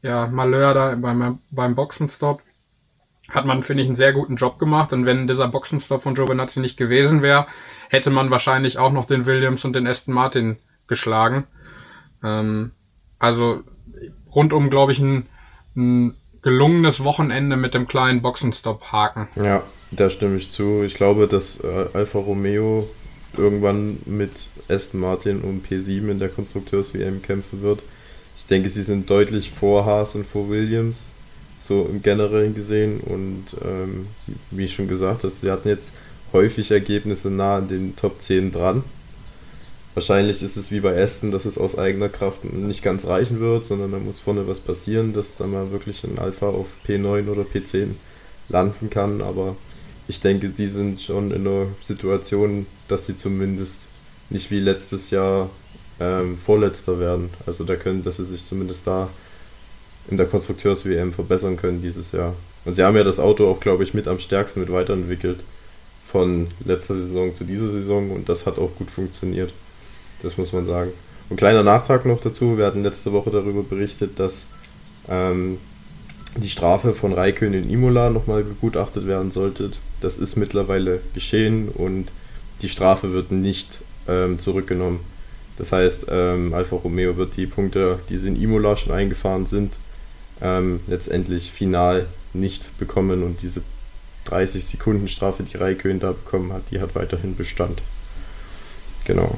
[0.01, 2.41] ja, Malheur da beim, beim Boxenstopp,
[3.29, 4.93] hat man, finde ich, einen sehr guten Job gemacht.
[4.93, 7.47] Und wenn dieser Boxenstopp von Giovinazzi nicht gewesen wäre,
[7.89, 11.45] hätte man wahrscheinlich auch noch den Williams und den Aston Martin geschlagen.
[12.23, 12.71] Ähm,
[13.19, 13.63] also
[14.33, 15.25] rundum, glaube ich, ein,
[15.75, 19.29] ein gelungenes Wochenende mit dem kleinen Boxenstopp-Haken.
[19.35, 20.83] Ja, da stimme ich zu.
[20.83, 22.87] Ich glaube, dass äh, Alfa Romeo
[23.37, 27.81] irgendwann mit Aston Martin um P7 in der Konstrukteurs-WM kämpfen wird.
[28.37, 31.09] Ich denke, sie sind deutlich vor Haas und vor Williams,
[31.59, 32.99] so im Generellen gesehen.
[32.99, 34.07] Und ähm,
[34.51, 35.93] wie schon gesagt habe, sie hatten jetzt
[36.33, 38.83] häufig Ergebnisse nah an den Top 10 dran.
[39.93, 43.65] Wahrscheinlich ist es wie bei Aston, dass es aus eigener Kraft nicht ganz reichen wird,
[43.67, 47.43] sondern da muss vorne was passieren, dass da mal wirklich ein Alpha auf P9 oder
[47.43, 47.89] P10
[48.49, 49.21] landen kann.
[49.21, 49.55] Aber
[50.07, 53.83] ich denke, die sind schon in einer Situation, dass sie zumindest
[54.31, 55.51] nicht wie letztes Jahr
[55.99, 57.29] ähm, Vorletzter werden.
[57.45, 59.09] Also da können, dass sie sich zumindest da
[60.09, 62.33] in der Konstrukteurs-WM verbessern können dieses Jahr.
[62.65, 65.39] Und sie haben ja das Auto auch, glaube ich, mit am stärksten mit weiterentwickelt
[66.13, 69.51] von letzter Saison zu dieser Saison und das hat auch gut funktioniert.
[70.21, 70.91] Das muss man sagen.
[71.29, 74.45] Und kleiner Nachtrag noch dazu: Wir hatten letzte Woche darüber berichtet, dass
[75.09, 75.57] ähm,
[76.37, 79.71] die Strafe von Raikön in Imola nochmal begutachtet werden sollte.
[80.01, 82.11] Das ist mittlerweile geschehen und
[82.61, 84.99] die Strafe wird nicht ähm, zurückgenommen.
[85.57, 89.77] Das heißt, ähm, Alfa Romeo wird die Punkte, die sie in Imola schon eingefahren sind,
[90.41, 93.63] ähm, letztendlich final nicht bekommen und diese
[94.25, 97.81] 30 Sekunden Strafe, die Raikön da bekommen hat, die hat weiterhin Bestand.
[99.05, 99.37] Genau.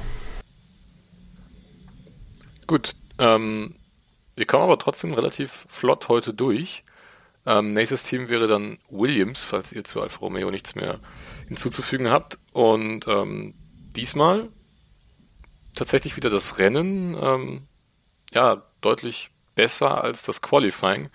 [2.68, 3.76] Gut, ähm,
[4.36, 6.84] wir kommen aber trotzdem relativ flott heute durch.
[7.46, 11.00] Ähm, nächstes Team wäre dann Williams, falls ihr zu Alfa Romeo nichts mehr
[11.48, 12.40] hinzuzufügen habt.
[12.54, 13.54] Und ähm,
[13.96, 14.50] diesmal
[15.76, 17.68] tatsächlich wieder das Rennen, ähm,
[18.34, 21.10] ja, deutlich besser als das Qualifying.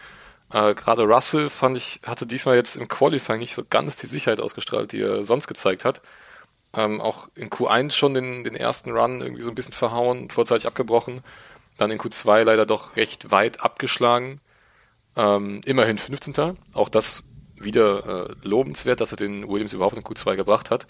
[0.53, 4.41] Äh, Gerade Russell fand ich, hatte diesmal jetzt im Qualifying nicht so ganz die Sicherheit
[4.41, 6.01] ausgestrahlt, die er sonst gezeigt hat.
[6.73, 10.67] Ähm, auch in Q1 schon den, den ersten Run irgendwie so ein bisschen verhauen, vorzeitig
[10.67, 11.23] abgebrochen.
[11.77, 14.41] Dann in Q2 leider doch recht weit abgeschlagen.
[15.17, 16.57] Ähm, immerhin 15.
[16.75, 17.25] Auch das
[17.57, 20.87] wieder äh, lobenswert, dass er den Williams überhaupt in Q2 gebracht hat.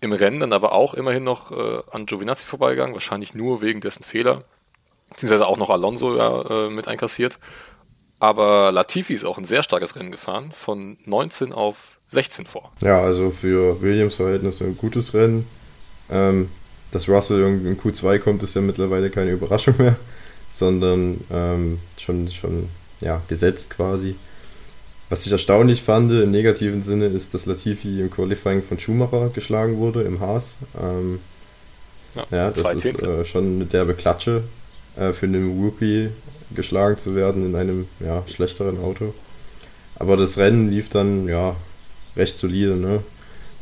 [0.00, 4.02] Im Rennen dann aber auch immerhin noch äh, an Giovinazzi vorbeigegangen, wahrscheinlich nur wegen dessen
[4.02, 4.44] Fehler.
[5.10, 7.38] Beziehungsweise auch noch Alonso ja, äh, mit einkassiert.
[8.20, 12.70] Aber Latifi ist auch ein sehr starkes Rennen gefahren, von 19 auf 16 vor.
[12.82, 15.46] Ja, also für Williams Verhältnisse ein gutes Rennen.
[16.10, 16.50] Ähm,
[16.92, 19.96] dass Russell in Q2 kommt, ist ja mittlerweile keine Überraschung mehr,
[20.50, 22.68] sondern ähm, schon, schon
[23.00, 24.16] ja, gesetzt quasi.
[25.08, 29.78] Was ich erstaunlich fand im negativen Sinne ist, dass Latifi im Qualifying von Schumacher geschlagen
[29.78, 30.54] wurde im Haas.
[30.80, 31.20] Ähm,
[32.14, 34.42] ja, ja, das ist äh, schon eine derbe Klatsche
[34.96, 36.10] äh, für einen Rookie
[36.54, 39.14] geschlagen zu werden in einem ja, schlechteren Auto.
[39.96, 41.56] Aber das Rennen lief dann ja
[42.16, 42.76] recht solide.
[42.76, 43.00] Ne?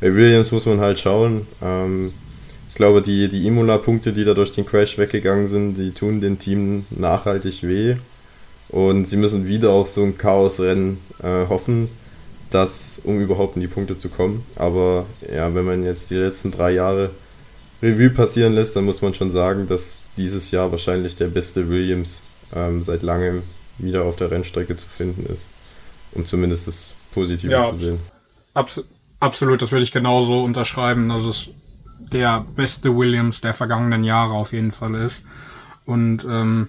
[0.01, 1.47] Bei Williams muss man halt schauen.
[1.63, 2.13] Ähm,
[2.71, 6.39] ich glaube, die, die Imola-Punkte, die da durch den Crash weggegangen sind, die tun dem
[6.39, 7.97] Team nachhaltig weh.
[8.69, 11.89] Und sie müssen wieder auf so ein Chaosrennen äh, hoffen,
[12.51, 14.45] dass, um überhaupt in die Punkte zu kommen.
[14.57, 17.11] Aber ja, wenn man jetzt die letzten drei Jahre
[17.83, 22.23] Revue passieren lässt, dann muss man schon sagen, dass dieses Jahr wahrscheinlich der beste Williams
[22.55, 23.43] ähm, seit langem
[23.79, 25.51] wieder auf der Rennstrecke zu finden ist,
[26.13, 28.01] um zumindest das Positive ja, zu sehen.
[28.55, 28.83] Abs
[29.21, 31.11] absolut, das würde ich genauso unterschreiben.
[31.11, 31.51] Also es
[31.99, 35.23] der beste Williams der vergangenen Jahre auf jeden Fall ist.
[35.85, 36.69] Und ähm,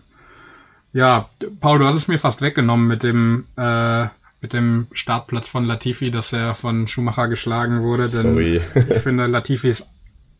[0.92, 4.08] ja, Paul, du hast es mir fast weggenommen mit dem äh,
[4.42, 8.08] mit dem Startplatz von Latifi, dass er von Schumacher geschlagen wurde.
[8.08, 8.62] Denn Sorry.
[8.74, 9.86] ich finde, Latifi ist,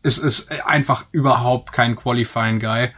[0.02, 2.88] ist, ist einfach überhaupt kein Qualifying Guy.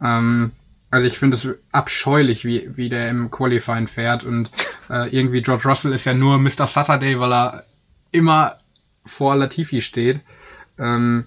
[0.00, 0.52] Ähm,
[0.94, 4.52] also ich finde es abscheulich, wie, wie der im Qualifying fährt und
[4.88, 6.68] äh, irgendwie George Russell ist ja nur Mr.
[6.68, 7.64] Saturday, weil er
[8.12, 8.58] immer
[9.04, 10.20] vor Latifi steht.
[10.78, 11.26] Ähm,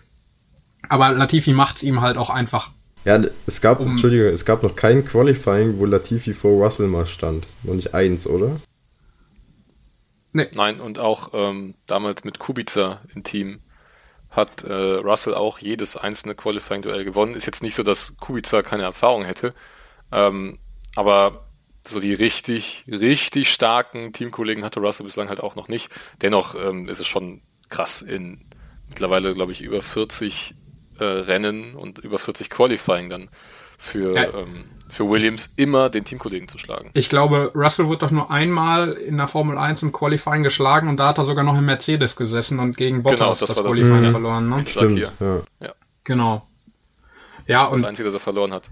[0.88, 2.72] aber Latifi macht es ihm halt auch einfach.
[3.04, 7.06] Ja, es gab, um, Entschuldige, es gab noch kein Qualifying, wo Latifi vor Russell mal
[7.06, 7.46] stand.
[7.64, 8.62] Noch nicht eins, oder?
[10.32, 10.48] Nee.
[10.54, 13.60] Nein, und auch ähm, damals mit Kubica im Team
[14.30, 17.34] hat äh, Russell auch jedes einzelne Qualifying-Duell gewonnen.
[17.34, 19.54] Ist jetzt nicht so, dass Kubica keine Erfahrung hätte,
[20.12, 20.60] ähm,
[20.96, 21.46] aber
[21.84, 25.90] so die richtig, richtig starken Teamkollegen hatte Russell bislang halt auch noch nicht.
[26.22, 28.42] Dennoch ähm, ist es schon krass in
[28.90, 30.54] mittlerweile, glaube ich, über 40
[31.00, 33.30] äh, Rennen und über 40 Qualifying dann
[33.78, 34.34] für, ja.
[34.34, 36.90] ähm, für Williams immer den Teamkollegen zu schlagen.
[36.94, 40.98] Ich glaube, Russell wird doch nur einmal in der Formel 1 im Qualifying geschlagen und
[40.98, 44.04] da hat er sogar noch im Mercedes gesessen und gegen Bottas genau, das, das Qualifying
[44.04, 44.50] das, verloren.
[44.50, 44.64] Ne?
[44.68, 45.12] Stimmt, ja.
[45.60, 45.74] ja.
[46.04, 46.48] Genau.
[47.48, 48.70] Ja, das und das Einzige, das er verloren hat.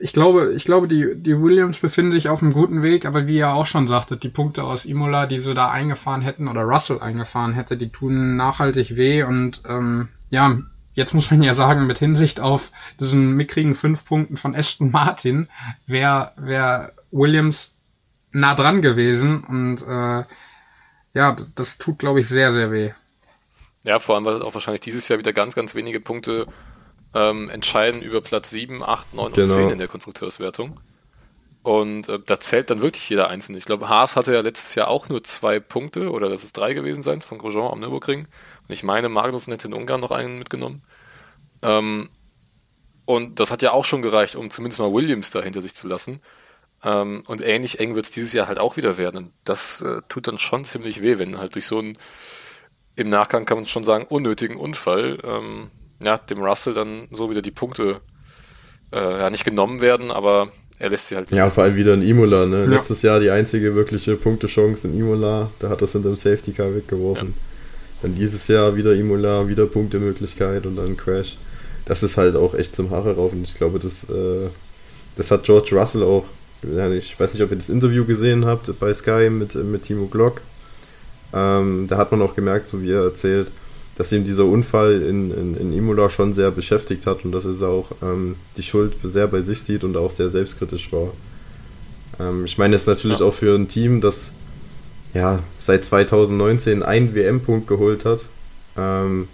[0.00, 3.38] Ich glaube, ich glaube, die, die Williams befinden sich auf einem guten Weg, aber wie
[3.38, 7.00] ihr auch schon sagtet, die Punkte aus Imola, die sie da eingefahren hätten oder Russell
[7.00, 10.58] eingefahren hätte, die tun nachhaltig weh und ähm, ja,
[10.98, 15.48] jetzt muss man ja sagen, mit Hinsicht auf diesen mickrigen fünf Punkten von Aston Martin,
[15.86, 17.70] wäre wär Williams
[18.32, 20.24] nah dran gewesen und äh,
[21.14, 22.90] ja, das tut, glaube ich, sehr, sehr weh.
[23.84, 26.46] Ja, vor allem, weil auch wahrscheinlich dieses Jahr wieder ganz, ganz wenige Punkte
[27.14, 29.44] ähm, entscheiden über Platz 7, 8, 9 genau.
[29.44, 30.80] und 10 in der Konstrukteurswertung.
[31.62, 33.58] Und äh, da zählt dann wirklich jeder Einzelne.
[33.58, 36.74] Ich glaube, Haas hatte ja letztes Jahr auch nur zwei Punkte, oder das ist drei
[36.74, 38.20] gewesen sein, von Grosjean am Nürburgring.
[38.20, 40.82] Und ich meine, Magnussen hätte in Ungarn noch einen mitgenommen.
[41.62, 42.08] Ähm,
[43.04, 45.88] und das hat ja auch schon gereicht, um zumindest mal Williams da hinter sich zu
[45.88, 46.20] lassen.
[46.84, 49.16] Ähm, und ähnlich eng wird es dieses Jahr halt auch wieder werden.
[49.16, 51.98] Und das äh, tut dann schon ziemlich weh, wenn halt durch so einen,
[52.96, 55.70] im Nachgang kann man schon sagen, unnötigen Unfall, ähm,
[56.02, 58.00] ja, dem Russell dann so wieder die Punkte
[58.92, 61.30] äh, ja nicht genommen werden, aber er lässt sie halt.
[61.30, 62.64] Ja, vor allem wieder in Imola, ne?
[62.64, 62.70] Ja.
[62.70, 66.52] Letztes Jahr die einzige wirkliche Punktechance in Imola, da hat er es in dem Safety
[66.52, 67.28] Car weggeworfen.
[67.28, 68.02] Ja.
[68.02, 71.36] Dann dieses Jahr wieder Imola, wieder Punktemöglichkeit und dann Crash.
[71.88, 74.48] Das ist halt auch echt zum Haare rauf und ich glaube, das, äh,
[75.16, 76.26] das hat George Russell auch,
[76.62, 80.42] ich weiß nicht, ob ihr das Interview gesehen habt bei Sky mit, mit Timo Glock.
[81.32, 83.50] Ähm, da hat man auch gemerkt, so wie er erzählt,
[83.96, 87.68] dass ihm dieser Unfall in, in, in Imola schon sehr beschäftigt hat und dass er
[87.68, 91.12] auch ähm, die Schuld sehr bei sich sieht und auch sehr selbstkritisch war.
[92.20, 93.24] Ähm, ich meine, es ist natürlich ja.
[93.24, 94.32] auch für ein Team, das
[95.14, 98.20] ja seit 2019 einen WM-Punkt geholt hat,
[98.76, 99.28] ähm,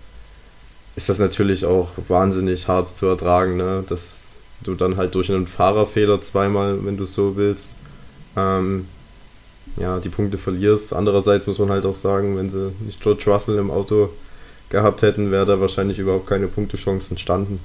[0.97, 3.85] ist das natürlich auch wahnsinnig hart zu ertragen, ne?
[3.89, 4.25] dass
[4.63, 7.77] du dann halt durch einen Fahrerfehler zweimal, wenn du es so willst,
[8.37, 8.89] ähm,
[9.77, 10.93] ja, die Punkte verlierst.
[10.93, 14.11] Andererseits muss man halt auch sagen, wenn sie nicht George Russell im Auto
[14.71, 17.61] gehabt hätten, wäre da wahrscheinlich überhaupt keine Punktechance entstanden.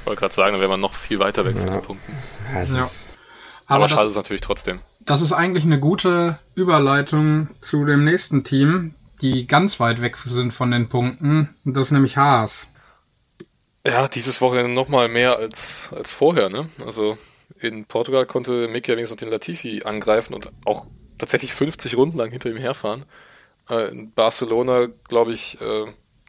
[0.00, 1.64] Ich wollte gerade sagen, dann wäre man noch viel weiter weg ja.
[1.64, 2.12] von den Punkten.
[2.54, 2.86] Ja.
[3.66, 4.80] Aber, Aber schade ist natürlich trotzdem.
[5.00, 10.52] Das ist eigentlich eine gute Überleitung zu dem nächsten Team, die ganz weit weg sind
[10.52, 11.54] von den Punkten.
[11.64, 12.66] Das ist nämlich Haas.
[13.86, 16.48] Ja, dieses Wochenende nochmal mehr als, als vorher.
[16.48, 16.68] Ne?
[16.84, 17.16] Also
[17.58, 20.86] in Portugal konnte Mick ja wenigstens den Latifi angreifen und auch
[21.18, 23.04] tatsächlich 50 Runden lang hinter ihm herfahren.
[23.68, 25.86] Äh, in Barcelona, glaube ich, äh,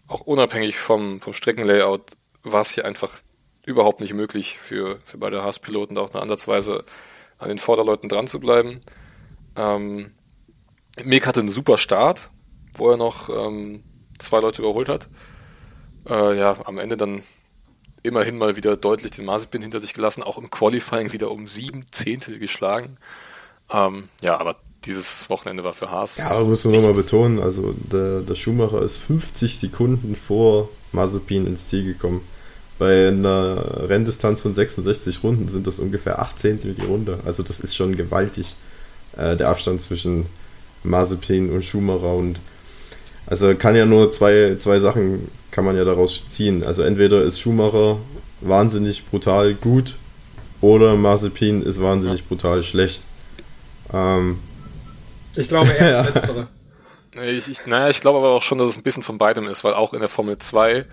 [0.08, 2.12] auch unabhängig vom, vom Streckenlayout,
[2.44, 3.12] war es hier einfach
[3.66, 6.84] überhaupt nicht möglich für, für beide Haas-Piloten da auch eine Ansatzweise
[7.38, 8.82] an den Vorderleuten dran zu bleiben.
[9.56, 10.12] Ähm,
[11.04, 12.30] Mick hatte einen super Start,
[12.74, 13.84] wo er noch ähm,
[14.20, 15.08] zwei Leute überholt hat.
[16.10, 17.24] Äh, ja, am Ende dann
[18.04, 21.86] immerhin mal wieder deutlich den Mazepin hinter sich gelassen, auch im Qualifying wieder um sieben
[21.92, 22.96] Zehntel geschlagen.
[23.72, 24.56] Ähm, ja, aber
[24.86, 26.18] dieses Wochenende war für Haas.
[26.18, 31.46] Ja, aber musst du nochmal betonen, also der, der Schumacher ist 50 Sekunden vor Mazepin
[31.46, 32.22] ins Ziel gekommen.
[32.80, 37.20] Bei einer Renndistanz von 66 Runden sind das ungefähr 8 Zehntel die Runde.
[37.26, 38.56] Also das ist schon gewaltig,
[39.16, 40.26] äh, der Abstand zwischen
[40.84, 42.16] Mazepin und Schumacher.
[42.16, 42.40] Und
[43.28, 46.64] also kann ja nur zwei, zwei Sachen kann man ja daraus ziehen.
[46.64, 47.98] Also entweder ist Schumacher
[48.42, 49.96] wahnsinnig brutal gut
[50.62, 52.26] oder Mazepin ist wahnsinnig ja.
[52.28, 53.04] brutal schlecht.
[53.94, 54.40] Ähm,
[55.36, 56.48] ich glaube eher das Letztere.
[57.24, 59.64] Ich, ich, naja, ich glaube aber auch schon, dass es ein bisschen von beidem ist,
[59.64, 60.86] weil auch in der Formel 2,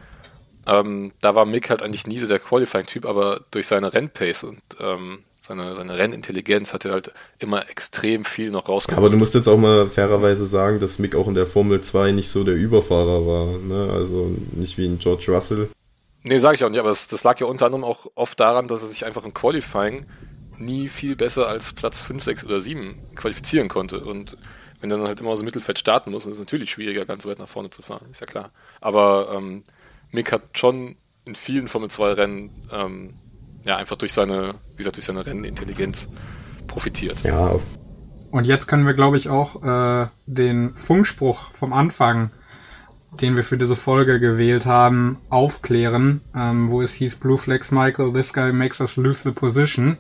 [0.67, 4.61] ähm, da war Mick halt eigentlich nie so der Qualifying-Typ, aber durch seine Rennpace und
[4.81, 8.99] ähm, seine, seine Rennintelligenz hat er halt immer extrem viel noch rausgeholt.
[8.99, 12.13] Aber du musst jetzt auch mal fairerweise sagen, dass Mick auch in der Formel 2
[12.13, 13.93] nicht so der Überfahrer war, ne?
[13.93, 15.69] Also nicht wie ein George Russell.
[16.23, 18.69] Nee, sage ich auch nicht, aber das, das lag ja unter anderem auch oft daran,
[18.69, 20.07] dass er sich einfach im Qualifying
[20.59, 24.01] nie viel besser als Platz 5, 6 oder 7 qualifizieren konnte.
[24.01, 24.37] Und
[24.81, 27.25] wenn er dann halt immer aus dem Mittelfeld starten muss, ist es natürlich schwieriger, ganz
[27.25, 28.51] weit nach vorne zu fahren, ist ja klar.
[28.81, 29.65] Aber ähm,
[30.11, 33.15] Mick hat schon in vielen Formel 2 Rennen ähm,
[33.69, 36.09] ja einfach durch seine, wie gesagt, durch seine Rennintelligenz
[36.67, 37.23] profitiert.
[37.23, 37.53] Ja.
[38.31, 42.31] Und jetzt können wir, glaube ich, auch äh, den Funkspruch vom Anfang,
[43.21, 48.13] den wir für diese Folge gewählt haben, aufklären, ähm, wo es hieß Blue Flex Michael,
[48.13, 49.97] this guy makes us lose the position.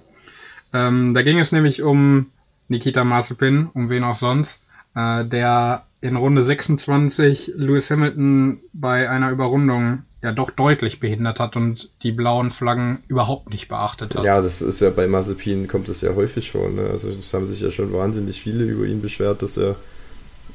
[0.73, 2.31] Ähm, da ging es nämlich um
[2.69, 4.61] Nikita Mazepin, um wen auch sonst,
[4.95, 11.57] äh, der in Runde 26 Lewis Hamilton bei einer Überrundung ja doch deutlich behindert hat
[11.57, 14.25] und die blauen Flaggen überhaupt nicht beachtet hat.
[14.25, 16.69] Ja, das ist ja bei Mazepin kommt das ja häufig vor.
[16.71, 16.89] Ne?
[16.91, 19.77] Also es haben sich ja schon wahnsinnig viele über ihn beschwert, dass er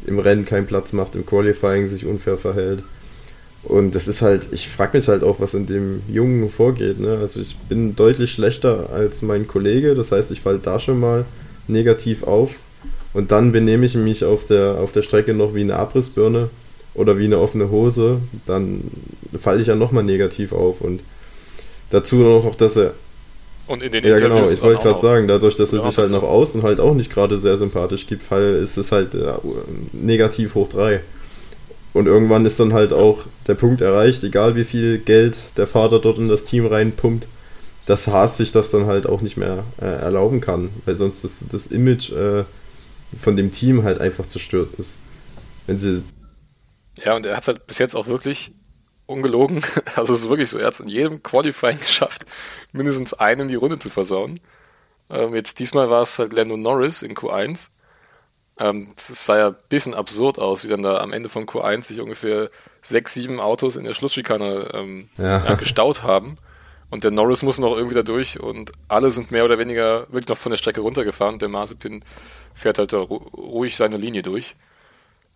[0.06, 2.84] im Rennen keinen Platz macht, im Qualifying sich unfair verhält.
[3.63, 6.99] Und das ist halt, ich frage mich halt auch, was in dem Jungen vorgeht.
[6.99, 7.17] Ne?
[7.19, 11.25] Also ich bin deutlich schlechter als mein Kollege, das heißt, ich falle da schon mal
[11.69, 12.60] negativ auf.
[13.13, 16.49] Und dann benehme ich mich auf der, auf der Strecke noch wie eine Abrissbirne
[16.95, 18.82] oder wie eine offene Hose, dann
[19.39, 20.82] falle ich ja nochmal negativ auf.
[20.82, 21.02] Und
[21.89, 22.93] dazu noch, dass er.
[23.67, 26.23] Und in den Ja, genau, ich wollte gerade sagen, dadurch, dass er sich halt nach
[26.23, 29.39] außen halt auch nicht gerade sehr sympathisch gibt, ist es halt ja,
[29.93, 30.99] negativ hoch 3.
[31.93, 35.99] Und irgendwann ist dann halt auch der Punkt erreicht, egal wie viel Geld der Vater
[35.99, 37.28] dort in das Team reinpumpt,
[37.86, 41.45] dass Haas sich das dann halt auch nicht mehr äh, erlauben kann, weil sonst das,
[41.49, 42.43] das Image äh,
[43.17, 44.97] von dem Team halt einfach zerstört ist.
[45.67, 46.04] Wenn sie.
[47.04, 48.52] Ja, und er hat halt bis jetzt auch wirklich
[49.06, 49.63] ungelogen,
[49.95, 52.26] also es ist wirklich so, er hat es in jedem Qualifying geschafft,
[52.71, 54.39] mindestens einen die Runde zu versauen.
[55.10, 57.69] Ähm, jetzt diesmal war es halt Lando Norris in Q1
[58.60, 61.84] ähm, das sah ja ein bisschen absurd aus, wie dann da am Ende von Q1
[61.84, 62.49] sich ungefähr
[62.82, 65.43] sechs, sieben Autos in der Schlussschikane ähm, ja.
[65.43, 66.38] Ja, gestaut haben.
[66.91, 70.28] Und der Norris muss noch irgendwie da durch und alle sind mehr oder weniger wirklich
[70.28, 71.39] noch von der Strecke runtergefahren.
[71.39, 72.06] Der Mazepin
[72.53, 74.55] fährt halt ruhig seine Linie durch.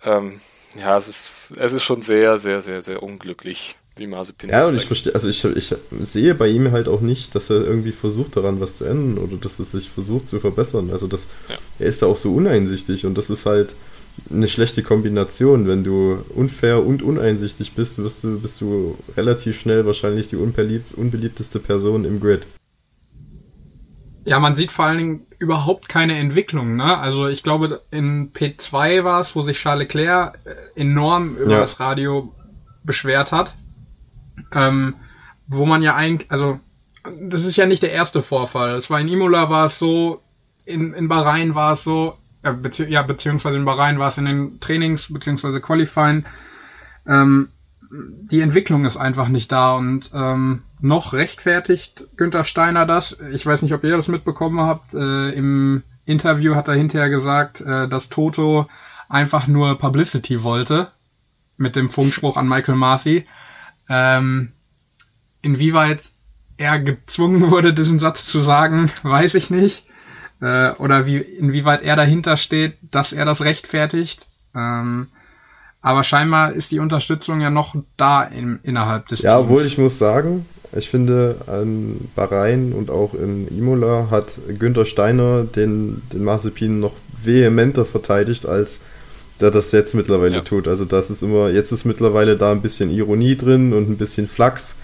[0.03, 0.39] Ähm,
[0.80, 4.49] ja, es ist, es ist schon sehr, sehr, sehr, sehr unglücklich wie Mazepin.
[4.49, 7.62] Ja, und ich verstehe, also ich, ich sehe bei ihm halt auch nicht, dass er
[7.62, 10.91] irgendwie versucht daran was zu ändern oder dass er sich versucht zu verbessern.
[10.91, 11.56] Also das, ja.
[11.80, 13.75] er ist da auch so uneinsichtig und das ist halt
[14.32, 15.67] eine schlechte Kombination.
[15.67, 20.93] Wenn du unfair und uneinsichtig bist, wirst du, bist du relativ schnell wahrscheinlich die unbeliebt,
[20.93, 22.45] unbeliebteste Person im Grid.
[24.25, 26.76] Ja, man sieht vor allen Dingen überhaupt keine Entwicklung.
[26.76, 26.97] Ne?
[26.97, 31.60] Also ich glaube, in P2 war es, wo sich Charles Leclerc äh, enorm über ja.
[31.60, 32.34] das Radio
[32.84, 33.56] beschwert hat.
[34.54, 34.95] Ähm,
[35.47, 36.60] wo man ja eigentlich, also
[37.21, 38.76] das ist ja nicht der erste Vorfall.
[38.76, 40.21] Es war in Imola war es so,
[40.65, 44.26] in, in Bahrain war es so, äh, bezieh ja, beziehungsweise in Bahrain war es in
[44.26, 46.26] den Trainings, beziehungsweise Qualifying.
[47.08, 47.50] Ähm,
[47.89, 53.18] die Entwicklung ist einfach nicht da und ähm, noch rechtfertigt Günther Steiner das.
[53.32, 54.94] Ich weiß nicht, ob ihr das mitbekommen habt.
[54.94, 58.68] Äh, Im Interview hat er hinterher gesagt, äh, dass Toto
[59.10, 60.92] einfach nur Publicity wollte
[61.58, 63.26] mit dem Funkspruch an Michael Marcy.
[63.90, 64.52] Ähm,
[65.42, 66.02] inwieweit
[66.58, 69.86] er gezwungen wurde, diesen Satz zu sagen, weiß ich nicht.
[70.42, 74.28] Äh, oder wie, inwieweit er dahinter steht, dass er das rechtfertigt.
[74.56, 75.08] Ähm,
[75.88, 79.34] aber scheinbar ist die Unterstützung ja noch da im, innerhalb des ja, Teams.
[79.34, 80.45] Ja, obwohl ich muss sagen,
[80.76, 86.93] ich finde, an Bahrain und auch in Imola hat Günther Steiner den, den Mazepin noch
[87.23, 88.80] vehementer verteidigt als
[89.39, 90.41] der das jetzt mittlerweile ja.
[90.41, 90.67] tut.
[90.67, 94.28] Also das ist immer, jetzt ist mittlerweile da ein bisschen Ironie drin und ein bisschen
[94.28, 94.78] Flachs,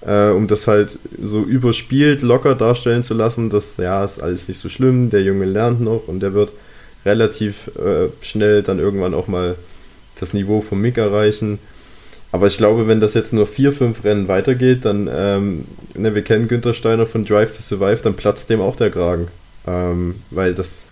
[0.00, 4.60] äh, um das halt so überspielt, locker darstellen zu lassen, dass ja, ist alles nicht
[4.60, 6.52] so schlimm, der Junge lernt noch und der wird
[7.04, 9.56] relativ äh, schnell dann irgendwann auch mal
[10.18, 11.58] das Niveau vom Mick erreichen.
[12.32, 16.22] Aber ich glaube, wenn das jetzt nur vier, fünf Rennen weitergeht, dann, ähm, ne, wir
[16.22, 19.28] kennen Günther Steiner von Drive to Survive, dann platzt dem auch der Kragen.
[19.66, 20.86] Ähm, weil das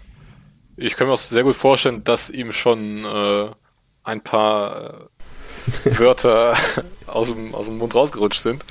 [0.76, 3.50] ich kann mir auch sehr gut vorstellen, dass ihm schon äh,
[4.02, 5.08] ein paar
[5.84, 6.56] äh, Wörter
[7.06, 8.64] aus, dem, aus dem Mund rausgerutscht sind,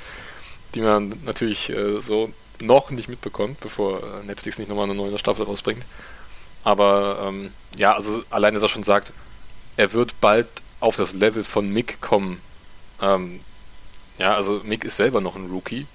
[0.74, 5.18] die man natürlich äh, so noch nicht mitbekommt, bevor äh, Netflix nicht nochmal eine neue
[5.18, 5.84] Staffel rausbringt.
[6.62, 9.12] Aber ähm, ja, also alleine, dass er schon sagt,
[9.76, 10.46] er wird bald
[10.80, 12.40] auf das Level von Mick kommen.
[13.00, 13.40] Ähm,
[14.18, 15.86] ja, also Mick ist selber noch ein Rookie.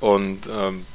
[0.00, 0.86] Und ähm,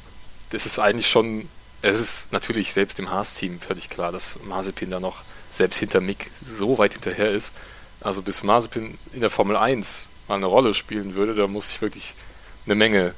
[0.51, 1.47] das ist eigentlich schon
[1.81, 6.29] es ist natürlich selbst im Haas-Team völlig klar, dass Mazepin da noch selbst hinter Mick
[6.43, 7.53] so weit hinterher ist.
[8.01, 11.81] Also bis Mazepin in der Formel 1 mal eine Rolle spielen würde, da muss sich
[11.81, 12.13] wirklich
[12.65, 13.13] eine Menge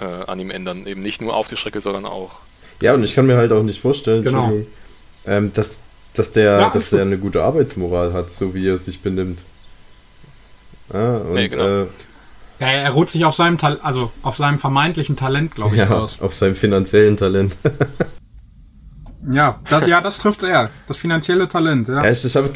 [0.00, 0.86] äh, an ihm ändern.
[0.86, 2.40] Eben nicht nur auf der Strecke, sondern auch.
[2.80, 4.52] Ja, und ich kann mir halt auch nicht vorstellen, genau.
[5.26, 5.80] ähm, dass,
[6.18, 9.44] dass, der, ja, dass der eine gute Arbeitsmoral hat, so wie er sich benimmt.
[10.92, 11.82] Ja, und, nee, genau.
[11.82, 11.86] äh,
[12.58, 15.90] ja, er ruht sich auf seinem, Ta also auf seinem vermeintlichen Talent, glaube ich, ja,
[15.90, 16.20] aus.
[16.20, 17.56] Auf seinem finanziellen Talent.
[19.32, 20.70] ja, das, ja, das trifft er.
[20.88, 22.04] Das finanzielle Talent, ja.
[22.04, 22.50] ja ich, ich habe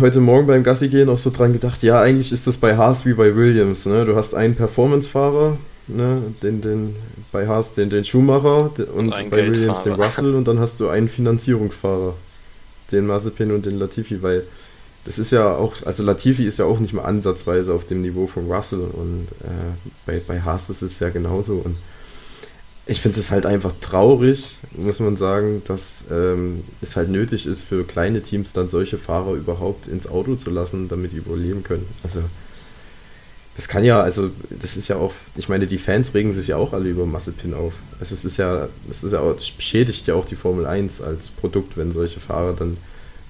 [0.00, 3.06] heute Morgen beim Gassi gehen auch so dran gedacht, ja, eigentlich ist das bei Haas
[3.06, 3.86] wie bei Williams.
[3.86, 4.04] Ne?
[4.04, 6.22] Du hast einen Performance-Fahrer, ne?
[6.42, 6.96] den, den,
[7.32, 10.88] bei Haas den, den Schumacher und, und bei Williams den Russell und dann hast du
[10.88, 12.14] einen Finanzierungsfahrer,
[12.92, 14.44] den Mazepin und den Latifi, weil
[15.04, 18.26] das ist ja auch, also Latifi ist ja auch nicht mal ansatzweise auf dem Niveau
[18.26, 21.54] von Russell und äh, bei, bei Haas ist es ja genauso.
[21.54, 21.76] Und
[22.86, 27.62] ich finde es halt einfach traurig, muss man sagen, dass ähm, es halt nötig ist,
[27.62, 31.86] für kleine Teams dann solche Fahrer überhaupt ins Auto zu lassen, damit die überleben können.
[32.02, 32.20] Also
[33.56, 36.56] das kann ja, also das ist ja auch, ich meine, die Fans regen sich ja
[36.56, 37.74] auch alle über Massepin auf.
[37.98, 41.00] Also es ist ja, es ist ja auch, das beschädigt ja auch die Formel 1
[41.02, 42.76] als Produkt, wenn solche Fahrer dann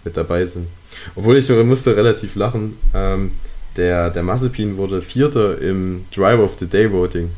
[0.04, 0.68] mit dabei sind.
[1.14, 2.78] Obwohl ich musste relativ lachen.
[2.94, 3.32] Ähm,
[3.76, 7.30] der, der Mazepin wurde Vierter im Driver of the Day Voting.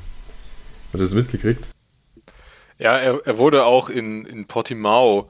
[0.93, 1.64] Hat das mitgekriegt?
[2.78, 5.28] Ja, er, er wurde auch in, in Portimao,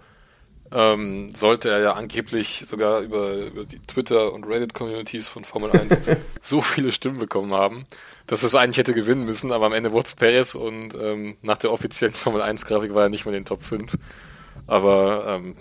[0.75, 6.01] ähm, sollte er ja angeblich sogar über, über die Twitter- und Reddit-Communities von Formel 1
[6.41, 7.85] so viele Stimmen bekommen haben,
[8.27, 11.59] dass es eigentlich hätte gewinnen müssen, aber am Ende wurde es Perez und ähm, nach
[11.59, 13.93] der offiziellen Formel 1-Grafik war er nicht mehr in den Top 5.
[14.67, 15.57] Aber ähm,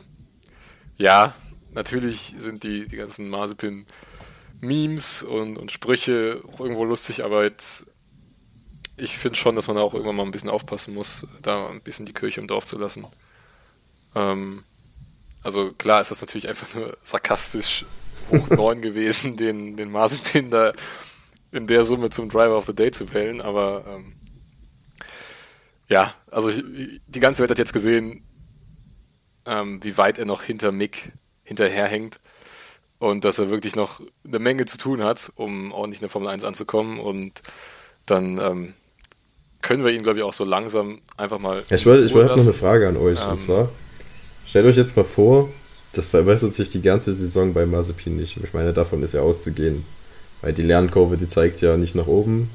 [0.98, 1.34] ja,
[1.74, 7.88] natürlich sind die, die ganzen Mazepin-Memes und, und Sprüche auch irgendwo lustig, aber jetzt
[8.98, 12.06] ich finde schon, dass man auch irgendwann mal ein bisschen aufpassen muss, da ein bisschen
[12.06, 13.08] die Kirche im Dorf zu lassen.
[14.16, 14.64] Ähm,
[15.44, 17.86] also klar ist das natürlich einfach nur sarkastisch
[18.32, 20.74] hoch 9 gewesen, den, den Mazepin da
[21.52, 24.14] in der Summe zum Driver of the Day zu wählen, aber ähm,
[25.88, 26.64] ja, also ich,
[27.08, 28.24] die ganze Welt hat jetzt gesehen,
[29.46, 31.12] ähm, wie weit er noch hinter Mick
[31.44, 32.20] hinterherhängt
[33.00, 36.30] und dass er wirklich noch eine Menge zu tun hat, um ordentlich in der Formel
[36.30, 37.42] 1 anzukommen und
[38.06, 38.74] dann ähm,
[39.62, 41.64] können wir ihn, glaube ich, auch so langsam einfach mal.
[41.70, 43.22] Ja, ich wollte ich wollt noch eine Frage an euch.
[43.22, 43.70] Ähm, und zwar,
[44.46, 45.50] stellt euch jetzt mal vor,
[45.94, 48.38] das verbessert sich die ganze Saison bei Mazepin nicht.
[48.44, 49.86] Ich meine, davon ist ja auszugehen.
[50.42, 52.50] Weil die Lernkurve, die zeigt ja nicht nach oben,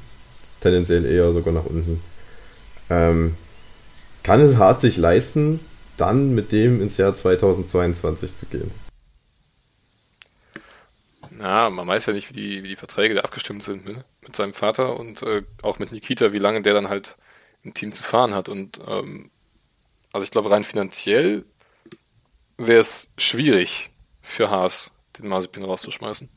[0.59, 2.01] tendenziell eher sogar nach unten.
[2.89, 3.35] Ähm,
[4.23, 5.61] kann es Haas sich leisten,
[5.95, 8.71] dann mit dem ins Jahr 2022 zu gehen?
[11.39, 14.03] Ja, man weiß ja nicht, wie die, wie die Verträge da abgestimmt sind ne?
[14.21, 17.15] mit seinem Vater und äh, auch mit Nikita, wie lange der dann halt
[17.63, 18.49] im Team zu fahren hat.
[18.49, 19.29] Und ähm,
[20.11, 21.45] also ich glaube, rein finanziell
[22.57, 23.91] wäre es schwierig
[24.21, 26.29] für Haas, den Mazepin rauszuschmeißen.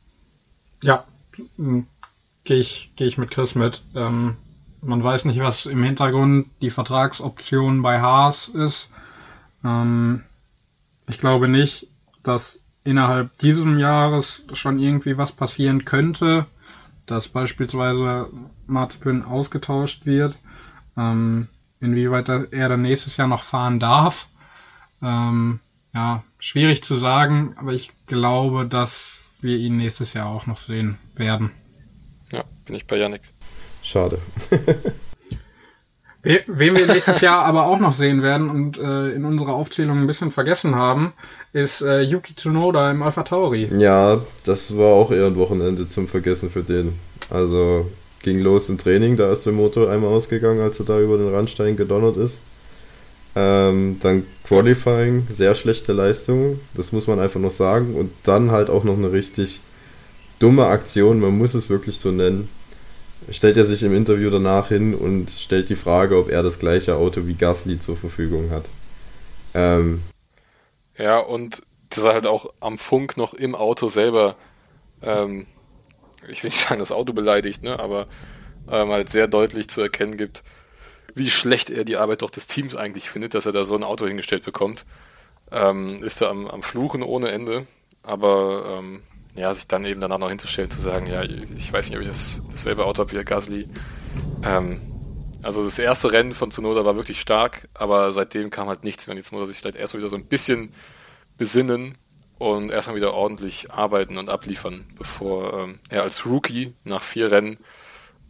[0.81, 1.05] Ja,
[1.57, 1.87] hm,
[2.43, 3.81] gehe ich, geh ich mit Chris mit.
[3.95, 4.37] Ähm,
[4.81, 8.89] man weiß nicht, was im Hintergrund die Vertragsoption bei Haas ist.
[9.63, 10.23] Ähm,
[11.07, 11.87] ich glaube nicht,
[12.23, 16.45] dass innerhalb dieses Jahres schon irgendwie was passieren könnte,
[17.05, 18.29] dass beispielsweise
[18.65, 20.39] Martin ausgetauscht wird,
[20.97, 21.47] ähm,
[21.79, 24.27] inwieweit er dann nächstes Jahr noch fahren darf.
[25.01, 25.59] Ähm,
[25.93, 30.97] ja, schwierig zu sagen, aber ich glaube, dass wir ihn nächstes Jahr auch noch sehen
[31.15, 31.51] werden.
[32.31, 33.21] Ja, bin ich bei Yannick.
[33.81, 34.19] Schade.
[36.23, 40.07] Wen wir nächstes Jahr aber auch noch sehen werden und äh, in unserer Aufzählung ein
[40.07, 41.13] bisschen vergessen haben,
[41.51, 43.69] ist äh, Yuki Tsunoda im Alpha Tauri.
[43.75, 46.93] Ja, das war auch eher ein Wochenende zum Vergessen für den.
[47.31, 47.89] Also
[48.21, 51.33] ging los im Training, da ist der Motor einmal ausgegangen, als er da über den
[51.33, 52.39] Randstein gedonnert ist.
[53.35, 57.95] Ähm, dann Qualifying, sehr schlechte Leistung, das muss man einfach noch sagen.
[57.95, 59.61] Und dann halt auch noch eine richtig
[60.39, 62.49] dumme Aktion, man muss es wirklich so nennen
[63.29, 66.95] stellt er sich im Interview danach hin und stellt die Frage, ob er das gleiche
[66.95, 68.65] Auto wie Gasly zur Verfügung hat.
[69.53, 70.01] Ähm,
[70.97, 74.35] ja, und dass er halt auch am Funk noch im Auto selber,
[75.03, 75.45] ähm,
[76.29, 78.07] ich will nicht sagen, das Auto beleidigt, ne, aber
[78.69, 80.43] ähm, halt sehr deutlich zu erkennen gibt,
[81.15, 83.83] wie schlecht er die Arbeit doch des Teams eigentlich findet, dass er da so ein
[83.83, 84.85] Auto hingestellt bekommt.
[85.51, 87.65] Ähm, ist er am, am Fluchen ohne Ende,
[88.03, 89.01] aber ähm,
[89.35, 92.07] ja, sich dann eben danach noch hinzustellen, zu sagen, ja, ich weiß nicht, ob ich
[92.07, 93.67] das, dasselbe Auto habe wie der Gasly.
[94.43, 94.81] Ähm,
[95.43, 99.15] also das erste Rennen von Tsunoda war wirklich stark, aber seitdem kam halt nichts mehr.
[99.15, 100.71] Jetzt muss er sich vielleicht erstmal wieder so ein bisschen
[101.37, 101.95] besinnen
[102.37, 107.57] und erstmal wieder ordentlich arbeiten und abliefern, bevor ähm, er als Rookie nach vier Rennen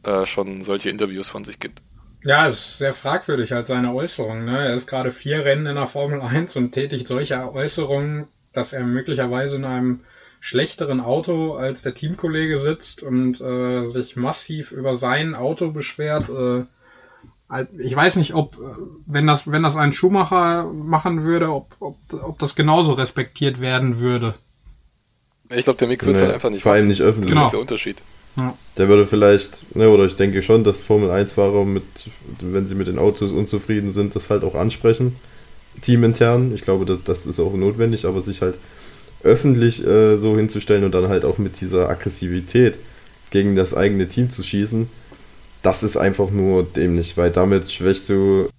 [0.04, 1.82] äh, schon solche Interviews von sich gibt.
[2.24, 4.46] Ja, es ist sehr fragwürdig halt seine Äußerungen.
[4.46, 4.58] Ne?
[4.58, 8.84] Er ist gerade vier Rennen in der Formel 1 und tätigt solche Äußerungen, dass er
[8.84, 10.02] möglicherweise in einem
[10.40, 16.30] schlechteren Auto als der Teamkollege sitzt und äh, sich massiv über sein Auto beschwert.
[16.30, 16.64] Äh,
[17.80, 18.58] ich weiß nicht, ob,
[19.06, 24.00] wenn das, wenn das ein Schuhmacher machen würde, ob, ob, ob das genauso respektiert werden
[24.00, 24.34] würde.
[25.50, 26.64] Ich glaube, der Mick wird es nee, halt einfach nicht.
[26.64, 27.32] Vor allem nicht öffentlich.
[27.32, 27.42] Genau.
[27.42, 27.98] Das ist der Unterschied.
[28.38, 28.58] Ja.
[28.78, 31.84] Der würde vielleicht, ne, oder ich denke schon, dass Formel-1-Fahrer mit,
[32.40, 35.16] wenn sie mit den Autos unzufrieden sind, das halt auch ansprechen.
[35.82, 36.54] Teamintern.
[36.54, 38.56] Ich glaube, das, das ist auch notwendig, aber sich halt
[39.24, 42.80] öffentlich äh, so hinzustellen und dann halt auch mit dieser Aggressivität
[43.30, 44.90] gegen das eigene Team zu schießen,
[45.62, 48.50] das ist einfach nur dämlich, weil damit schwächst du.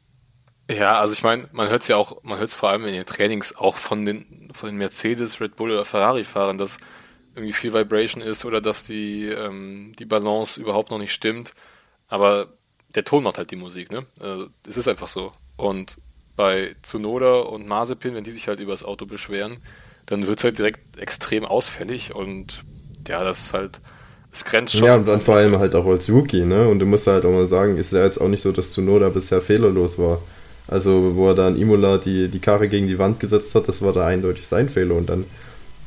[0.70, 2.94] Ja, also ich meine, man hört es ja auch, man hört es vor allem in
[2.94, 6.78] den Trainings auch von den, von den Mercedes, Red Bull oder Ferrari-Fahrern, dass
[7.34, 11.52] irgendwie viel Vibration ist oder dass die, ähm, die Balance überhaupt noch nicht stimmt.
[12.08, 12.48] Aber
[12.94, 14.04] der Ton macht halt die Musik, ne?
[14.20, 15.32] Also, es ist einfach so.
[15.56, 15.96] Und
[16.36, 19.58] bei Tsunoda und Mazepin, wenn die sich halt über das Auto beschweren,
[20.06, 22.62] dann wird es halt direkt extrem ausfällig und
[23.08, 23.80] ja, das ist halt,
[24.32, 24.84] es grenzt schon.
[24.84, 26.68] Ja, und dann vor allem halt auch als Rookie, ne?
[26.68, 29.08] Und du musst halt auch mal sagen, ist ja jetzt auch nicht so, dass Tsunoda
[29.08, 30.20] bisher fehlerlos war.
[30.68, 33.82] Also, wo er da in Imola die, die Karre gegen die Wand gesetzt hat, das
[33.82, 35.24] war da eindeutig sein Fehler und dann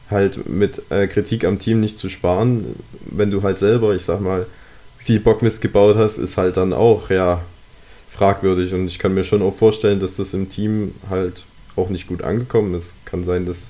[0.09, 2.75] halt mit äh, Kritik am Team nicht zu sparen,
[3.05, 4.45] wenn du halt selber, ich sag mal,
[4.97, 7.41] viel Bockmist gebaut hast, ist halt dann auch, ja,
[8.09, 8.73] fragwürdig.
[8.73, 11.45] Und ich kann mir schon auch vorstellen, dass das im Team halt
[11.75, 12.93] auch nicht gut angekommen ist.
[13.05, 13.69] Kann sein, dass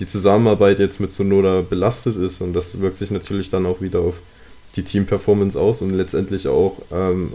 [0.00, 4.00] die Zusammenarbeit jetzt mit Sonoda belastet ist und das wirkt sich natürlich dann auch wieder
[4.00, 4.16] auf
[4.76, 7.32] die Team-Performance aus und letztendlich auch ähm,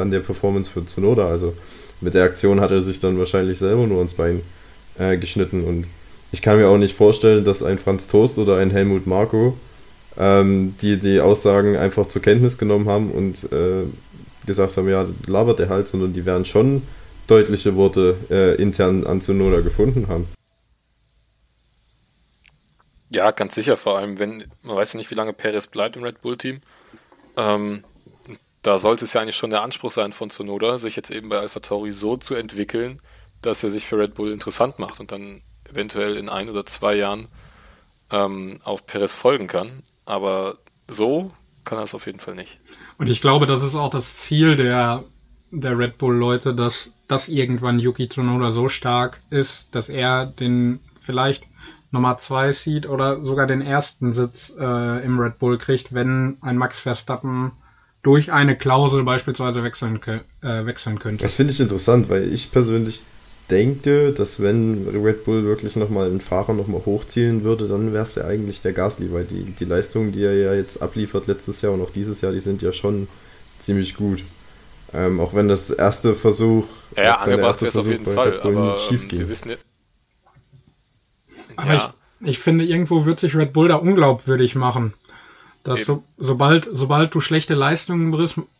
[0.00, 1.26] an der Performance für Sonoda.
[1.26, 1.54] Also
[2.00, 4.42] mit der Aktion hat er sich dann wahrscheinlich selber nur ins Bein
[4.98, 5.86] äh, geschnitten und
[6.34, 9.56] ich kann mir auch nicht vorstellen, dass ein Franz Toast oder ein Helmut Marko
[10.16, 13.84] ähm, die die Aussagen einfach zur Kenntnis genommen haben und äh,
[14.46, 16.82] gesagt haben, ja, labert der halt, sondern die werden schon
[17.26, 20.28] deutliche Worte äh, intern an Zunoda gefunden haben.
[23.10, 26.02] Ja, ganz sicher, vor allem, wenn, man weiß ja nicht, wie lange Perez bleibt im
[26.02, 26.60] Red Bull-Team.
[27.36, 27.84] Ähm,
[28.62, 31.38] da sollte es ja eigentlich schon der Anspruch sein von Zunoda, sich jetzt eben bei
[31.38, 33.00] AlphaTauri so zu entwickeln,
[33.40, 35.42] dass er sich für Red Bull interessant macht und dann
[35.74, 37.28] eventuell in ein oder zwei Jahren
[38.10, 39.82] ähm, auf Perez folgen kann.
[40.06, 40.56] Aber
[40.88, 41.32] so
[41.64, 42.58] kann er es auf jeden Fall nicht.
[42.98, 45.04] Und ich glaube, das ist auch das Ziel der,
[45.50, 51.44] der Red Bull-Leute, dass, dass irgendwann Yuki Tsunoda so stark ist, dass er den vielleicht
[51.90, 56.58] Nummer 2 sieht oder sogar den ersten Sitz äh, im Red Bull kriegt, wenn ein
[56.58, 57.52] Max Verstappen
[58.02, 60.00] durch eine Klausel beispielsweise wechseln,
[60.42, 61.22] äh, wechseln könnte.
[61.22, 63.02] Das finde ich interessant, weil ich persönlich
[63.50, 68.14] denke, dass wenn Red Bull wirklich nochmal einen Fahrer nochmal hochzielen würde, dann wäre es
[68.14, 71.72] ja eigentlich der Gasly, weil die, die Leistungen, die er ja jetzt abliefert letztes Jahr
[71.72, 73.06] und auch dieses Jahr, die sind ja schon
[73.58, 74.24] ziemlich gut.
[74.92, 76.66] Ähm, auch wenn das erste Versuch.
[76.96, 79.56] Ja, ja angepasst wäre es auf jeden Fall, aber schief ähm, wir wissen ja.
[81.56, 81.94] Aber ja.
[82.20, 84.94] ich, ich finde, irgendwo wird sich Red Bull da unglaubwürdig machen.
[85.64, 88.10] Dass so, sobald, sobald du schlechte Leistungen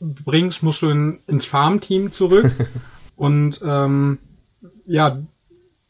[0.01, 2.51] bringst, musst du in, ins Farmteam zurück.
[3.17, 4.19] und ähm,
[4.87, 5.19] ja,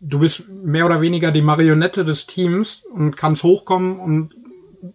[0.01, 4.35] du bist mehr oder weniger die Marionette des Teams und kannst hochkommen und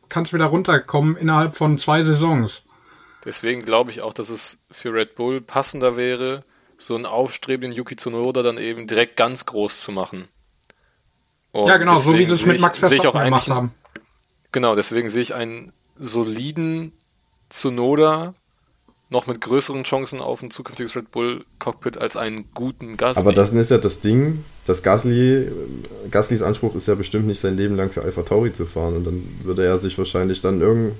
[0.07, 2.63] kannst wieder runterkommen innerhalb von zwei Saisons.
[3.25, 6.43] Deswegen glaube ich auch, dass es für Red Bull passender wäre,
[6.77, 10.27] so einen aufstrebenden Yuki Tsunoda dann eben direkt ganz groß zu machen.
[11.51, 13.73] Und ja, genau, so wie sie es mit Max Verstappen gemacht haben.
[14.51, 16.93] Genau, deswegen sehe ich einen soliden
[17.49, 18.33] Tsunoda
[19.09, 23.21] noch mit größeren Chancen auf ein zukünftiges Red Bull Cockpit als einen guten Gasly.
[23.21, 25.47] Aber das ist ja das Ding, dass Gasly,
[26.11, 29.05] Gaslys Anspruch ist ja bestimmt nicht sein Leben lang für Alpha Tauri zu fahren und
[29.05, 30.93] dann würde er sich wahrscheinlich dann irgend.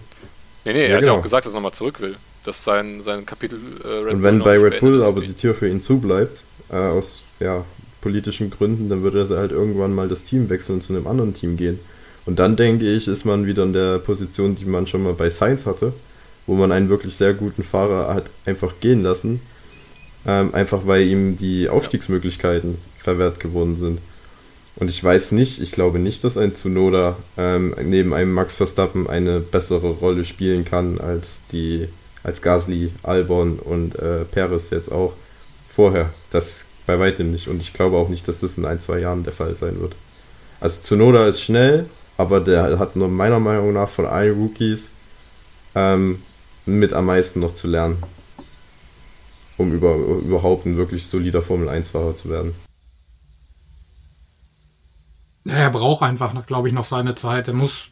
[0.66, 1.14] Nee, nee, er ja, hat genau.
[1.14, 2.16] ja auch gesagt, dass er nochmal zurück will.
[2.46, 5.54] Dass sein, sein Kapitel äh, Red Und wenn Bull bei Red Bull aber die Tür
[5.54, 7.64] für ihn zubleibt, äh, aus ja,
[8.02, 11.36] politischen Gründen, dann würde er halt irgendwann mal das Team wechseln und zu einem anderen
[11.36, 11.80] Team gehen.
[12.26, 15.30] Und dann denke ich, ist man wieder in der Position, die man schon mal bei
[15.30, 15.94] Sainz hatte
[16.50, 19.40] wo man einen wirklich sehr guten Fahrer hat einfach gehen lassen,
[20.26, 24.00] ähm, einfach weil ihm die Aufstiegsmöglichkeiten verwehrt geworden sind.
[24.76, 29.08] Und ich weiß nicht, ich glaube nicht, dass ein Tsunoda ähm, neben einem Max Verstappen
[29.08, 31.88] eine bessere Rolle spielen kann als die
[32.24, 35.14] als Gasly, Albon und äh, Perez jetzt auch
[35.70, 36.12] vorher.
[36.32, 37.48] Das bei weitem nicht.
[37.48, 39.96] Und ich glaube auch nicht, dass das in ein, zwei Jahren der Fall sein wird.
[40.60, 41.86] Also Tsunoda ist schnell,
[42.18, 44.92] aber der hat nur meiner Meinung nach von allen Rookies
[45.76, 46.24] ähm,
[46.78, 47.98] mit am meisten noch zu lernen,
[49.58, 52.54] um über, überhaupt ein wirklich solider Formel-1-Fahrer zu werden.
[55.46, 57.48] Ja, er braucht einfach, glaube ich, noch seine Zeit.
[57.48, 57.92] Er muss,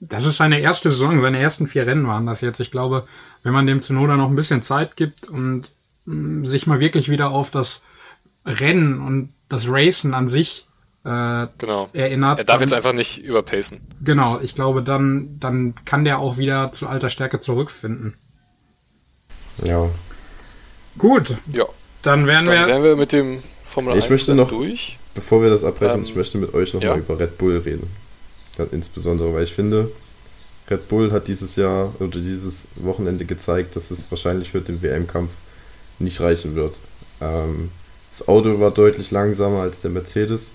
[0.00, 2.60] das ist seine erste Saison, seine ersten vier Rennen waren das jetzt.
[2.60, 3.06] Ich glaube,
[3.42, 5.64] wenn man dem Zunoda noch ein bisschen Zeit gibt und
[6.06, 7.82] mm, sich mal wirklich wieder auf das
[8.46, 10.66] Rennen und das Racen an sich
[11.04, 11.88] äh, genau.
[11.92, 12.38] erinnert.
[12.38, 13.80] Er darf dann, jetzt einfach nicht überpacen.
[14.02, 18.14] Genau, ich glaube, dann, dann kann der auch wieder zu alter Stärke zurückfinden.
[19.64, 19.90] Ja.
[20.98, 21.36] Gut.
[21.52, 21.66] Ja.
[22.02, 22.66] Dann wären dann wir.
[22.66, 24.98] wären wir mit dem Formel ich 1 möchte noch, durch.
[25.14, 26.96] Bevor wir das abbrechen, ähm, ich möchte mit euch nochmal ja.
[26.96, 27.88] über Red Bull reden.
[28.56, 29.90] Ganz insbesondere, weil ich finde,
[30.70, 35.30] Red Bull hat dieses Jahr oder dieses Wochenende gezeigt, dass es wahrscheinlich für den WM-Kampf
[35.98, 36.78] nicht reichen wird.
[37.20, 37.70] Ähm,
[38.10, 40.54] das Auto war deutlich langsamer als der Mercedes.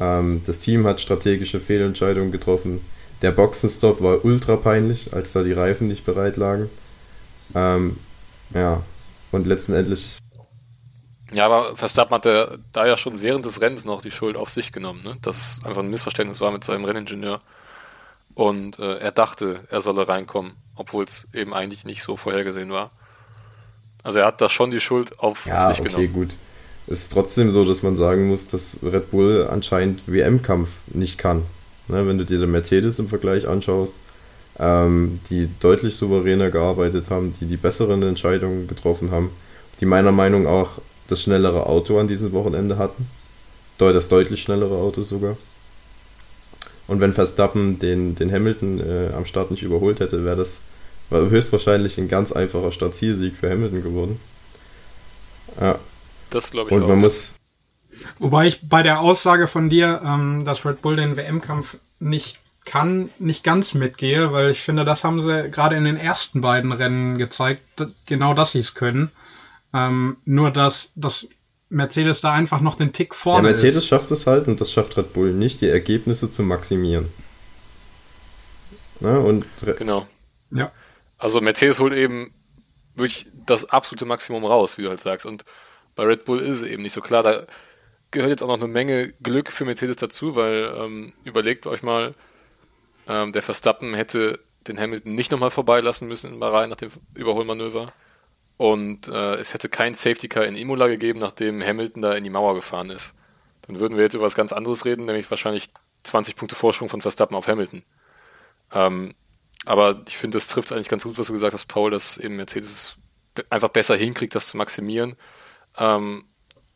[0.00, 2.80] Ähm, das Team hat strategische Fehlentscheidungen getroffen.
[3.22, 6.70] Der Boxenstopp war ultra peinlich, als da die Reifen nicht bereit lagen.
[7.54, 7.98] Ähm,
[8.54, 8.82] ja,
[9.32, 10.18] und letztendlich.
[11.32, 14.72] Ja, aber Verstappen hatte da ja schon während des Rennens noch die Schuld auf sich
[14.72, 15.16] genommen, ne?
[15.20, 17.40] dass einfach ein Missverständnis war mit seinem Renningenieur.
[18.34, 22.92] Und äh, er dachte, er solle reinkommen, obwohl es eben eigentlich nicht so vorhergesehen war.
[24.04, 26.04] Also er hat da schon die Schuld auf ja, sich okay, genommen.
[26.04, 26.34] Ja, okay, gut.
[26.90, 31.42] Es ist trotzdem so, dass man sagen muss, dass Red Bull anscheinend WM-Kampf nicht kann.
[31.88, 33.96] Ne, wenn du dir den Mercedes im Vergleich anschaust,
[34.58, 39.30] ähm, die deutlich souveräner gearbeitet haben, die die besseren Entscheidungen getroffen haben,
[39.80, 40.70] die meiner Meinung nach auch
[41.08, 43.06] das schnellere Auto an diesem Wochenende hatten.
[43.78, 45.36] Das deutlich schnellere Auto sogar.
[46.88, 50.58] Und wenn Verstappen den, den Hamilton äh, am Start nicht überholt hätte, wäre das
[51.10, 54.20] höchstwahrscheinlich ein ganz einfacher Startzielsieg für Hamilton geworden.
[55.60, 55.78] Ja.
[56.30, 56.88] Das glaube ich Und auch.
[56.88, 57.30] man muss.
[58.18, 63.08] Wobei ich bei der Aussage von dir, ähm, dass Red Bull den WM-Kampf nicht kann,
[63.18, 67.16] nicht ganz mitgehe, weil ich finde, das haben sie gerade in den ersten beiden Rennen
[67.16, 67.62] gezeigt,
[68.04, 69.10] genau dass sie es können.
[69.72, 71.28] Ähm, nur dass, dass
[71.70, 73.86] Mercedes da einfach noch den Tick vorne ja, Mercedes ist.
[73.86, 77.08] schafft es halt und das schafft Red Bull nicht, die Ergebnisse zu maximieren.
[79.00, 79.46] Na, und
[79.78, 80.06] genau.
[80.50, 80.72] Ja.
[81.18, 82.32] Also Mercedes holt eben
[82.94, 85.26] wirklich das absolute Maximum raus, wie du halt sagst.
[85.26, 85.44] Und
[85.98, 87.24] bei Red Bull ist es eben nicht so klar.
[87.24, 87.42] Da
[88.12, 92.14] gehört jetzt auch noch eine Menge Glück für Mercedes dazu, weil ähm, überlegt euch mal,
[93.08, 94.38] ähm, der Verstappen hätte
[94.68, 97.92] den Hamilton nicht nochmal vorbeilassen müssen in Bahrain nach dem Überholmanöver.
[98.58, 102.30] Und äh, es hätte kein Safety Car in Imola gegeben, nachdem Hamilton da in die
[102.30, 103.12] Mauer gefahren ist.
[103.66, 105.68] Dann würden wir jetzt über was ganz anderes reden, nämlich wahrscheinlich
[106.04, 107.82] 20 Punkte Vorsprung von Verstappen auf Hamilton.
[108.72, 109.16] Ähm,
[109.64, 112.36] aber ich finde, das trifft eigentlich ganz gut, was du gesagt hast, Paul, dass eben
[112.36, 112.94] Mercedes
[113.50, 115.16] einfach besser hinkriegt, das zu maximieren.
[115.78, 116.24] Ähm,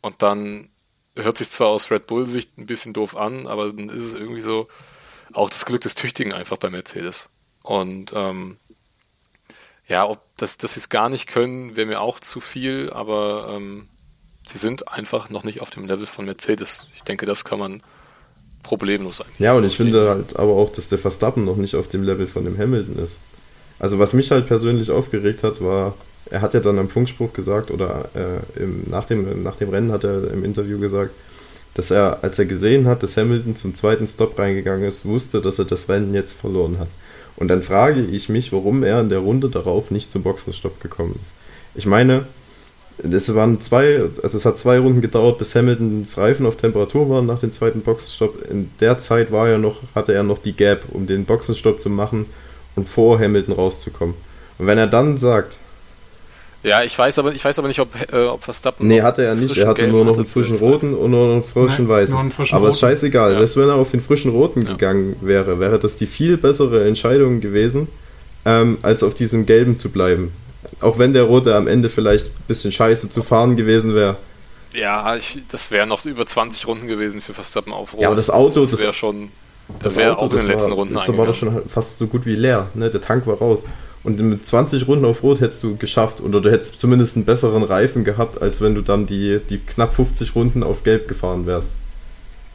[0.01, 0.69] und dann
[1.17, 4.41] hört sich zwar aus Red Bull-Sicht ein bisschen doof an, aber dann ist es irgendwie
[4.41, 4.69] so
[5.33, 7.29] auch das Glück des Tüchtigen einfach bei Mercedes.
[7.63, 8.57] Und ähm,
[9.87, 13.55] ja, ob das, dass sie es gar nicht können, wäre mir auch zu viel, aber
[13.57, 13.89] ähm,
[14.47, 16.89] sie sind einfach noch nicht auf dem Level von Mercedes.
[16.97, 17.83] Ich denke, das kann man
[18.63, 19.41] problemlos eigentlich.
[19.41, 22.27] Ja, und ich finde halt aber auch, dass der Verstappen noch nicht auf dem Level
[22.27, 23.21] von dem Hamilton ist.
[23.79, 25.95] Also was mich halt persönlich aufgeregt hat, war,
[26.33, 29.93] er hat ja dann am Funkspruch gesagt, oder äh, im, nach, dem, nach dem Rennen
[29.93, 31.11] hat er im Interview gesagt,
[31.75, 35.59] dass er, als er gesehen hat, dass Hamilton zum zweiten Stop reingegangen ist, wusste, dass
[35.59, 36.89] er das Rennen jetzt verloren hat.
[37.37, 41.19] Und dann frage ich mich, warum er in der Runde darauf nicht zum Boxenstopp gekommen
[41.21, 41.35] ist.
[41.75, 42.25] Ich meine,
[43.03, 47.27] es waren zwei, also es hat zwei Runden gedauert, bis Hamiltons Reifen auf Temperatur waren
[47.27, 48.51] nach dem zweiten Boxenstopp.
[48.51, 51.91] In der Zeit war er noch, hatte er noch die Gap, um den Boxenstopp zu
[51.91, 52.25] machen
[52.75, 54.15] und vor Hamilton rauszukommen.
[54.59, 55.59] Und wenn er dann sagt,
[56.63, 58.87] ja, ich weiß aber, ich weiß aber nicht, ob, äh, ob Verstappen.
[58.87, 59.57] Nee, hatte er nicht.
[59.57, 62.31] Er hatte nur noch einen frischen roten und nur noch einen frischen Nein, weißen.
[62.31, 62.79] Frischen aber roten.
[62.79, 63.33] scheißegal.
[63.33, 63.39] Ja.
[63.39, 64.73] Selbst wenn er auf den frischen roten ja.
[64.73, 67.89] gegangen wäre, wäre das die viel bessere Entscheidung gewesen,
[68.45, 70.33] ähm, als auf diesem gelben zu bleiben.
[70.81, 74.17] Auch wenn der rote am Ende vielleicht ein bisschen scheiße zu fahren gewesen wäre.
[74.73, 78.03] Ja, ich, das wäre noch über 20 Runden gewesen für Verstappen auf Rot.
[78.03, 79.31] Ja, aber das Auto, das wäre schon.
[79.69, 82.07] Das, das wäre auch in den letzten war, Runden Das war doch schon fast so
[82.07, 82.69] gut wie leer.
[82.75, 82.91] Ne?
[82.91, 83.65] Der Tank war raus.
[84.05, 87.63] Und mit 20 Runden auf Rot hättest du geschafft oder du hättest zumindest einen besseren
[87.63, 91.77] Reifen gehabt, als wenn du dann die, die knapp 50 Runden auf Gelb gefahren wärst.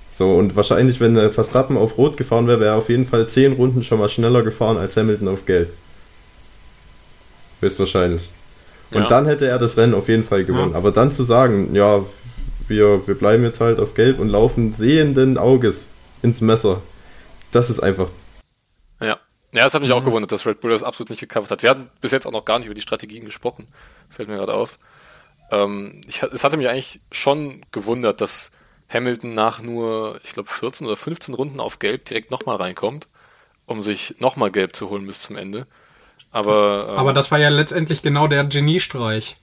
[0.10, 3.28] So, und wahrscheinlich, wenn der Verstappen auf Rot gefahren wäre, wäre er auf jeden Fall
[3.28, 5.70] 10 Runden schon mal schneller gefahren als Hamilton auf Gelb.
[7.62, 8.30] Höchstwahrscheinlich.
[8.91, 9.08] Und ja.
[9.08, 10.72] dann hätte er das Rennen auf jeden Fall gewonnen.
[10.72, 10.78] Ja.
[10.78, 12.04] Aber dann zu sagen, ja,
[12.68, 15.88] wir, wir bleiben jetzt halt auf Gelb und laufen sehenden Auges
[16.22, 16.82] ins Messer,
[17.52, 18.10] das ist einfach
[19.54, 19.64] ja.
[19.64, 19.98] Das hat mich mhm.
[19.98, 21.64] auch gewundert, dass Red Bull das absolut nicht gecovert hat.
[21.64, 23.68] Wir hatten bis jetzt auch noch gar nicht über die Strategien gesprochen.
[24.10, 24.80] Fällt mir gerade auf.
[25.52, 28.52] Ähm, ich, es hatte mich eigentlich schon gewundert, dass
[28.89, 33.08] Hamilton nach nur, ich glaube, 14 oder 15 Runden auf Gelb direkt nochmal reinkommt,
[33.66, 35.68] um sich nochmal Gelb zu holen bis zum Ende.
[36.32, 39.38] Aber, ähm, Aber das war ja letztendlich genau der Geniestreich.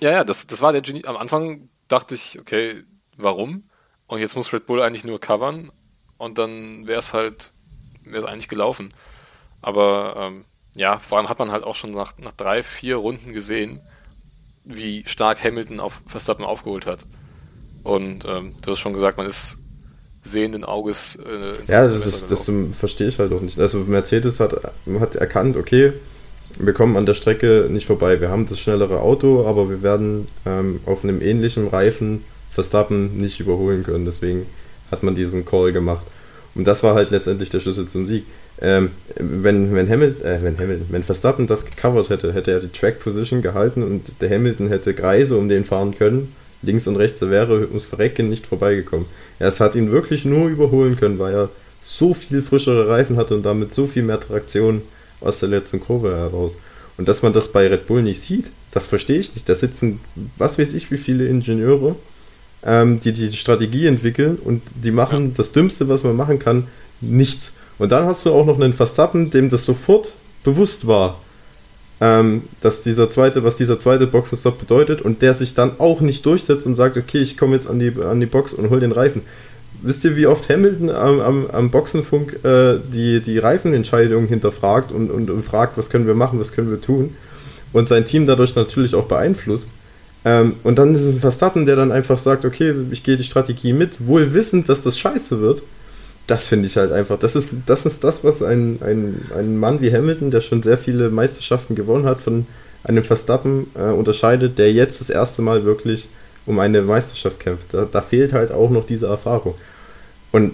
[0.00, 1.04] Ja, ja, das, das war der Genie.
[1.06, 2.82] Am Anfang dachte ich, okay,
[3.16, 3.64] warum?
[4.06, 5.70] Und jetzt muss Red Bull eigentlich nur covern
[6.18, 7.50] und dann wäre es halt,
[8.04, 8.92] wäre es eigentlich gelaufen.
[9.62, 10.44] Aber ähm,
[10.76, 13.80] ja, vor allem hat man halt auch schon nach, nach drei, vier Runden gesehen,
[14.64, 17.00] wie stark Hamilton auf Verstappen aufgeholt hat.
[17.82, 19.56] Und ähm, du hast schon gesagt, man ist
[20.22, 21.16] sehenden Auges.
[21.16, 23.58] Äh, ja, das, ist, das verstehe ich halt auch nicht.
[23.58, 24.54] Also Mercedes hat,
[25.00, 25.92] hat erkannt, okay,
[26.58, 28.20] wir kommen an der Strecke nicht vorbei.
[28.20, 33.40] Wir haben das schnellere Auto, aber wir werden ähm, auf einem ähnlichen Reifen Verstappen nicht
[33.40, 34.04] überholen können.
[34.04, 34.46] Deswegen
[34.90, 36.04] hat man diesen Call gemacht.
[36.54, 38.26] Und das war halt letztendlich der Schlüssel zum Sieg.
[38.62, 42.68] Ähm, wenn, wenn, Hamilton, äh, wenn Hamilton, wenn Verstappen das gecovert hätte, hätte er die
[42.68, 46.34] Track Position gehalten und der Hamilton hätte Kreise um den fahren können.
[46.62, 49.06] Links und rechts, da wäre ums Verrecken nicht vorbeigekommen.
[49.38, 51.48] Es hat ihn wirklich nur überholen können, weil er
[51.82, 54.82] so viel frischere Reifen hatte und damit so viel mehr Traktion
[55.22, 56.58] aus der letzten Kurve heraus.
[56.98, 59.48] Und dass man das bei Red Bull nicht sieht, das verstehe ich nicht.
[59.48, 60.00] Da sitzen,
[60.36, 61.96] was weiß ich, wie viele Ingenieure,
[62.62, 66.66] ähm, die die Strategie entwickeln und die machen das Dümmste, was man machen kann,
[67.00, 67.54] nichts.
[67.80, 70.12] Und dann hast du auch noch einen Verstappen, dem das sofort
[70.44, 71.18] bewusst war,
[72.02, 76.26] ähm, dass dieser zweite, was dieser zweite Boxenstopp bedeutet und der sich dann auch nicht
[76.26, 78.92] durchsetzt und sagt, okay, ich komme jetzt an die, an die Box und hol den
[78.92, 79.22] Reifen.
[79.80, 85.10] Wisst ihr, wie oft Hamilton am, am, am Boxenfunk äh, die, die Reifenentscheidung hinterfragt und,
[85.10, 87.16] und, und, fragt, was können wir machen, was können wir tun?
[87.72, 89.70] Und sein Team dadurch natürlich auch beeinflusst.
[90.26, 93.24] Ähm, und dann ist es ein Verstappen, der dann einfach sagt, okay, ich gehe die
[93.24, 95.62] Strategie mit, wohl wissend, dass das scheiße wird
[96.30, 99.80] das finde ich halt einfach, das ist, das ist das, was ein, ein, ein Mann
[99.80, 102.46] wie Hamilton, der schon sehr viele Meisterschaften gewonnen hat, von
[102.84, 106.08] einem Verstappen äh, unterscheidet, der jetzt das erste Mal wirklich
[106.46, 107.74] um eine Meisterschaft kämpft.
[107.74, 109.54] Da, da fehlt halt auch noch diese Erfahrung.
[110.30, 110.52] Und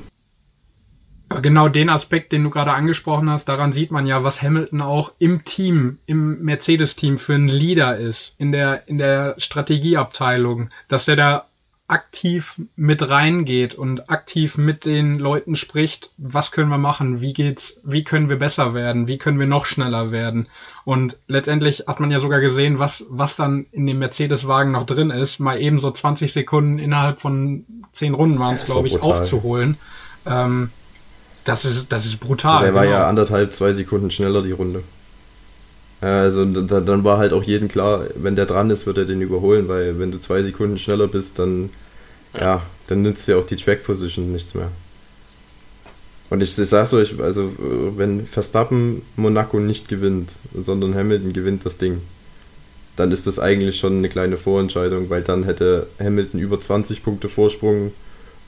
[1.43, 5.13] Genau den Aspekt, den du gerade angesprochen hast, daran sieht man ja, was Hamilton auch
[5.19, 11.17] im Team, im Mercedes-Team für ein Leader ist, in der, in der Strategieabteilung, dass der
[11.17, 11.45] da
[11.89, 17.81] aktiv mit reingeht und aktiv mit den Leuten spricht, was können wir machen, wie geht's,
[17.85, 20.49] wie können wir besser werden, wie können wir noch schneller werden.
[20.85, 25.11] Und letztendlich hat man ja sogar gesehen, was, was dann in dem Mercedes-Wagen noch drin
[25.11, 29.77] ist, mal eben so 20 Sekunden innerhalb von 10 Runden waren es, glaube ich, aufzuholen.
[30.27, 30.71] Ähm,
[31.45, 32.53] das ist, das ist brutal.
[32.53, 32.97] Also der war genau.
[32.97, 34.83] ja anderthalb, zwei Sekunden schneller die Runde.
[36.01, 39.67] Also dann war halt auch jedem klar, wenn der dran ist, wird er den überholen,
[39.69, 41.71] weil wenn du zwei Sekunden schneller bist, dann
[42.35, 44.71] ja, ja dann nützt dir auch die Track Position nichts mehr.
[46.29, 47.53] Und ich, ich sag's euch, also
[47.97, 52.01] wenn Verstappen Monaco nicht gewinnt, sondern Hamilton gewinnt das Ding,
[52.97, 57.29] dann ist das eigentlich schon eine kleine Vorentscheidung, weil dann hätte Hamilton über 20 Punkte
[57.29, 57.93] Vorsprung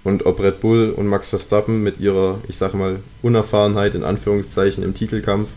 [0.04, 4.82] und ob Red Bull und Max Verstappen mit ihrer, ich sag mal, Unerfahrenheit in Anführungszeichen
[4.82, 5.50] im Titelkampf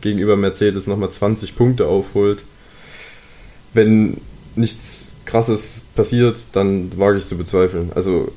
[0.00, 2.44] gegenüber Mercedes nochmal 20 Punkte aufholt.
[3.72, 4.20] Wenn
[4.56, 7.92] nichts Krasses passiert, dann wage ich zu bezweifeln.
[7.94, 8.32] Also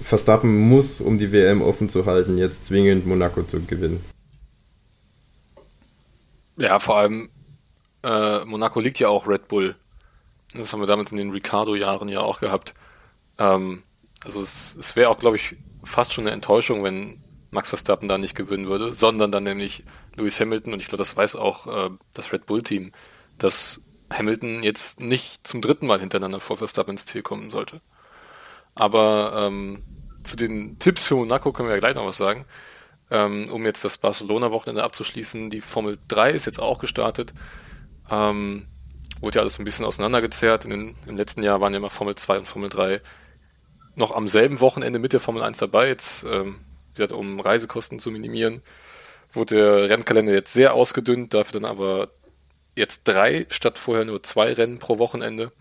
[0.00, 4.04] Verstappen muss, um die WM offen zu halten, jetzt zwingend Monaco zu gewinnen.
[6.56, 7.28] Ja, vor allem
[8.02, 9.74] äh, Monaco liegt ja auch Red Bull.
[10.54, 12.74] Das haben wir damit in den Ricardo-Jahren ja auch gehabt.
[13.38, 13.82] Ähm,
[14.24, 17.20] also es, es wäre auch, glaube ich, fast schon eine Enttäuschung, wenn
[17.50, 19.84] Max Verstappen da nicht gewinnen würde, sondern dann nämlich
[20.16, 22.92] Lewis Hamilton und ich glaube, das weiß auch äh, das Red Bull-Team,
[23.38, 23.80] dass
[24.10, 27.80] Hamilton jetzt nicht zum dritten Mal hintereinander vor Verstappen ins Ziel kommen sollte.
[28.74, 29.82] Aber ähm,
[30.24, 32.44] zu den Tipps für Monaco können wir ja gleich noch was sagen.
[33.10, 37.32] Ähm, um jetzt das Barcelona-Wochenende abzuschließen, die Formel 3 ist jetzt auch gestartet.
[38.10, 38.66] Ähm,
[39.20, 40.64] wurde ja alles ein bisschen auseinandergezerrt.
[40.64, 43.00] In den, Im letzten Jahr waren ja immer Formel 2 und Formel 3
[43.94, 45.88] noch am selben Wochenende mit der Formel 1 dabei.
[45.88, 46.56] Jetzt, ähm,
[46.96, 48.62] gesagt, um Reisekosten zu minimieren,
[49.32, 52.08] wurde der Rennkalender jetzt sehr ausgedünnt, dafür dann aber
[52.74, 55.52] jetzt drei statt vorher nur zwei Rennen pro Wochenende.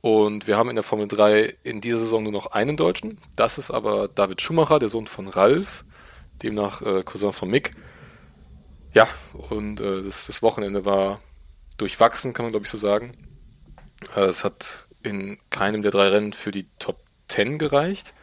[0.00, 3.18] Und wir haben in der Formel 3 in dieser Saison nur noch einen Deutschen.
[3.36, 5.84] Das ist aber David Schumacher, der Sohn von Ralf,
[6.42, 7.74] demnach äh, Cousin von Mick.
[8.94, 9.06] Ja,
[9.50, 11.20] und äh, das, das, Wochenende war
[11.76, 13.14] durchwachsen, kann man glaube ich so sagen.
[14.16, 16.98] Äh, es hat in keinem der drei Rennen für die Top
[17.28, 18.14] 10 gereicht.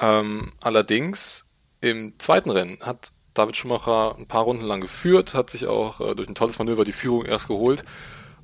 [0.00, 1.45] Ähm, allerdings
[1.80, 6.14] im zweiten Rennen hat David Schumacher ein paar Runden lang geführt, hat sich auch äh,
[6.14, 7.84] durch ein tolles Manöver die Führung erst geholt,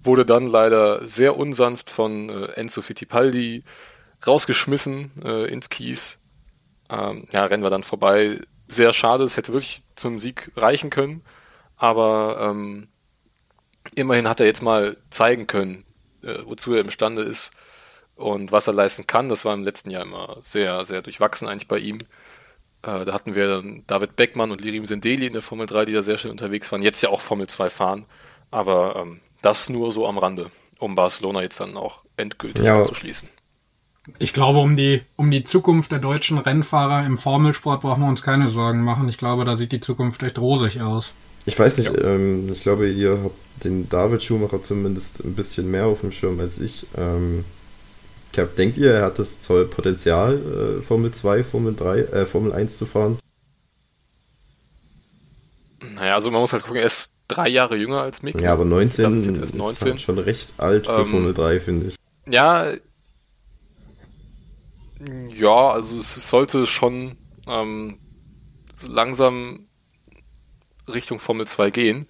[0.03, 3.65] wurde dann leider sehr unsanft von äh, Enzo Fittipaldi
[4.27, 6.19] rausgeschmissen äh, ins Kies.
[6.91, 8.41] Ähm, ja, Rennen war dann vorbei.
[8.69, 11.23] Sehr schade, es hätte wirklich zum Sieg reichen können,
[11.77, 12.89] aber ähm,
[13.95, 15.85] immerhin hat er jetzt mal zeigen können,
[16.23, 17.53] äh, wozu er imstande ist
[18.15, 19.29] und was er leisten kann.
[19.29, 21.99] Das war im letzten Jahr immer sehr, sehr durchwachsen eigentlich bei ihm.
[22.83, 25.93] Äh, da hatten wir dann David Beckmann und Lirim Sendeli in der Formel 3, die
[25.93, 28.07] da sehr schnell unterwegs waren, jetzt ja auch Formel 2 fahren.
[28.51, 32.81] Aber ähm, das nur so am Rande, um Barcelona jetzt dann auch endgültig ja.
[32.81, 33.29] abzuschließen.
[34.19, 38.23] Ich glaube, um die, um die Zukunft der deutschen Rennfahrer im Formelsport brauchen wir uns
[38.23, 39.09] keine Sorgen machen.
[39.09, 41.13] Ich glaube, da sieht die Zukunft echt rosig aus.
[41.47, 42.03] Ich weiß nicht, ja.
[42.03, 46.41] ähm, ich glaube, ihr habt den David Schumacher zumindest ein bisschen mehr auf dem Schirm
[46.41, 46.87] als ich.
[46.97, 47.45] Ähm,
[48.33, 52.79] Glaub, denkt ihr, er hat das Potenzial, äh, Formel 2, Formel 3, äh, Formel 1
[52.79, 53.19] zu fahren?
[55.95, 58.41] Naja, also man muss halt gucken, er ist drei Jahre jünger als Mick.
[58.41, 59.91] Ja, aber 19 ist, ist 19.
[59.91, 61.97] Halt schon recht alt für ähm, Formel 3, finde ich.
[62.27, 62.73] Ja,
[65.37, 67.17] ja, also es sollte schon
[67.47, 67.99] ähm,
[68.87, 69.67] langsam
[70.89, 72.07] Richtung Formel 2 gehen.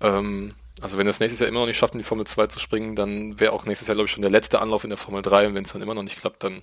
[0.00, 0.52] Ähm,
[0.82, 2.58] also wenn er es nächstes Jahr immer noch nicht schafft, in die Formel 2 zu
[2.58, 5.22] springen, dann wäre auch nächstes Jahr, glaube ich, schon der letzte Anlauf in der Formel
[5.22, 6.60] 3 und wenn es dann immer noch nicht klappt, dann,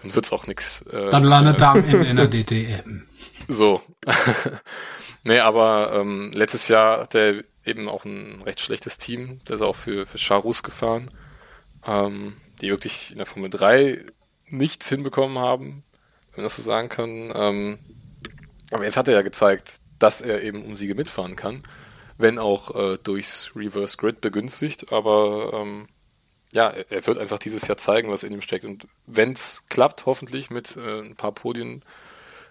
[0.00, 0.82] dann wird es auch nichts.
[0.82, 3.02] Äh, dann landet er am Ende in der DTM.
[3.48, 3.82] So.
[5.24, 9.40] nee, aber ähm, letztes Jahr hat er eben auch ein recht schlechtes Team.
[9.48, 11.10] Der ist auch für, für Charus gefahren,
[11.84, 14.04] ähm, die wirklich in der Formel 3
[14.46, 15.82] nichts hinbekommen haben,
[16.30, 17.32] wenn man das so sagen kann.
[17.34, 17.78] Ähm,
[18.70, 21.64] aber jetzt hat er ja gezeigt, dass er eben um Siege mitfahren kann
[22.22, 24.92] wenn auch äh, durchs Reverse Grid begünstigt.
[24.92, 25.88] Aber ähm,
[26.52, 28.64] ja, er wird einfach dieses Jahr zeigen, was in ihm steckt.
[28.64, 31.82] Und wenn es klappt, hoffentlich mit äh, ein paar Podien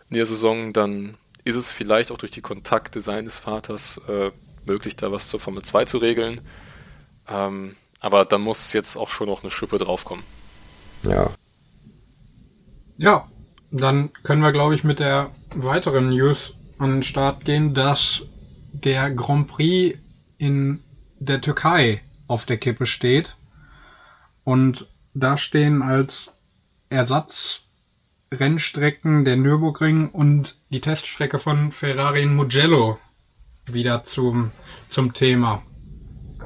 [0.09, 4.31] in der Saison, dann ist es vielleicht auch durch die Kontakte seines Vaters äh,
[4.65, 6.41] möglich, da was zur Formel 2 zu regeln.
[7.27, 10.23] Ähm, aber da muss jetzt auch schon noch eine Schippe draufkommen.
[11.03, 11.31] Ja.
[12.97, 13.27] Ja,
[13.71, 18.23] dann können wir, glaube ich, mit der weiteren News an den Start gehen, dass
[18.73, 19.97] der Grand Prix
[20.37, 20.79] in
[21.19, 23.35] der Türkei auf der Kippe steht.
[24.43, 26.31] Und da stehen als
[26.89, 32.97] Ersatzrennstrecken der Nürburgring und die Teststrecke von Ferrari in Mugello
[33.65, 34.51] wieder zum,
[34.89, 35.61] zum Thema.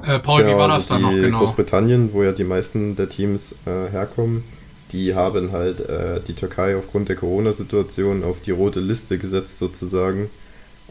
[0.03, 1.39] Äh, Paul, genau, wie war das also dann noch genau?
[1.39, 4.43] Großbritannien, wo ja die meisten der Teams äh, herkommen,
[4.91, 10.29] die haben halt äh, die Türkei aufgrund der Corona-Situation auf die rote Liste gesetzt sozusagen,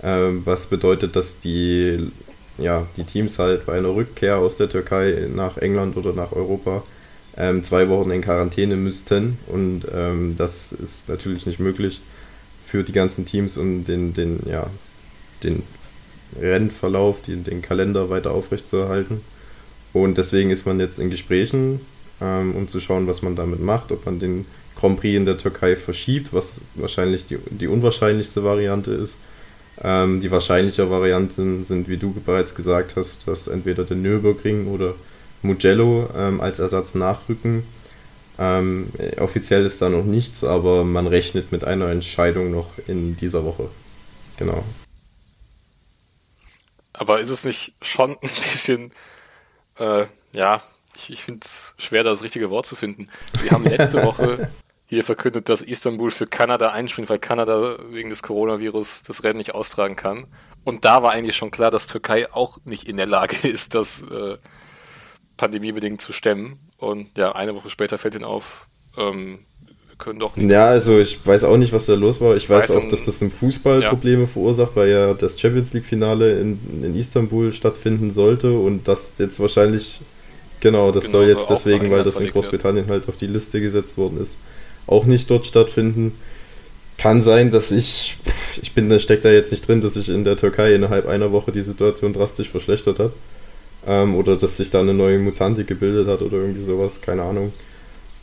[0.03, 2.11] was bedeutet, dass die,
[2.59, 6.83] ja, die Teams halt bei einer Rückkehr aus der Türkei nach England oder nach Europa
[7.37, 12.01] ähm, zwei Wochen in Quarantäne müssten und ähm, das ist natürlich nicht möglich
[12.65, 14.69] für die ganzen Teams und den, den, ja,
[15.43, 15.63] den
[16.41, 19.21] Rennverlauf, den, den Kalender weiter aufrechtzuerhalten.
[19.93, 21.81] Und deswegen ist man jetzt in Gesprächen,
[22.21, 25.39] ähm, um zu schauen, was man damit macht, ob man den Grand Prix in der
[25.39, 29.19] Türkei verschiebt, was wahrscheinlich die, die unwahrscheinlichste Variante ist.
[29.83, 34.95] Ähm, die wahrscheinlicher Varianten sind, wie du bereits gesagt hast, dass entweder der Nürburgring oder
[35.43, 37.65] Mugello ähm, als Ersatz nachrücken.
[38.39, 43.45] Ähm, offiziell ist da noch nichts, aber man rechnet mit einer Entscheidung noch in dieser
[43.45, 43.69] Woche.
[44.37, 44.65] Genau.
[46.93, 48.93] Aber ist es nicht schon ein bisschen,
[49.79, 50.63] äh, ja,
[50.97, 53.09] ich, ich finde es schwer, das richtige Wort zu finden.
[53.43, 54.51] Wir haben letzte Woche
[54.95, 59.55] hier verkündet, dass Istanbul für Kanada einspringt, weil Kanada wegen des Coronavirus das Rennen nicht
[59.55, 60.27] austragen kann.
[60.65, 64.03] Und da war eigentlich schon klar, dass Türkei auch nicht in der Lage ist, das
[64.03, 64.39] äh,
[65.37, 66.59] pandemiebedingt zu stemmen.
[66.79, 68.67] Und ja, eine Woche später fällt ihnen auf,
[68.97, 69.41] ähm,
[69.99, 70.51] können doch nicht.
[70.51, 72.37] Ja, also ich weiß auch nicht, was da los war.
[72.37, 73.89] Ich weiß, weiß auch, dass das im Fußball ja.
[73.91, 79.39] Probleme verursacht, weil ja das Champions League-Finale in, in Istanbul stattfinden sollte und das jetzt
[79.41, 80.01] wahrscheinlich,
[80.61, 83.97] genau, das genau soll jetzt deswegen, weil das in Großbritannien halt auf die Liste gesetzt
[83.97, 84.39] worden ist,
[84.87, 86.19] auch nicht dort stattfinden.
[86.97, 88.17] Kann sein, dass ich,
[88.63, 91.33] ich bin, da steckt da jetzt nicht drin, dass sich in der Türkei innerhalb einer
[91.33, 93.13] Woche die Situation drastisch verschlechtert hat.
[93.87, 97.53] Ähm, oder dass sich da eine neue Mutante gebildet hat oder irgendwie sowas, keine Ahnung.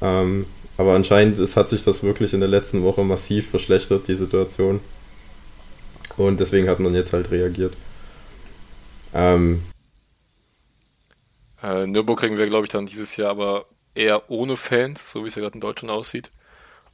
[0.01, 0.45] Ähm,
[0.77, 4.79] aber anscheinend ist, hat sich das wirklich in der letzten Woche massiv verschlechtert, die Situation.
[6.17, 7.73] Und deswegen hat man jetzt halt reagiert.
[9.13, 9.61] Ähm,
[11.61, 15.35] äh, Nürburgring wäre, glaube ich, dann dieses Jahr aber eher ohne Fans, so wie es
[15.35, 16.31] ja gerade in Deutschland aussieht.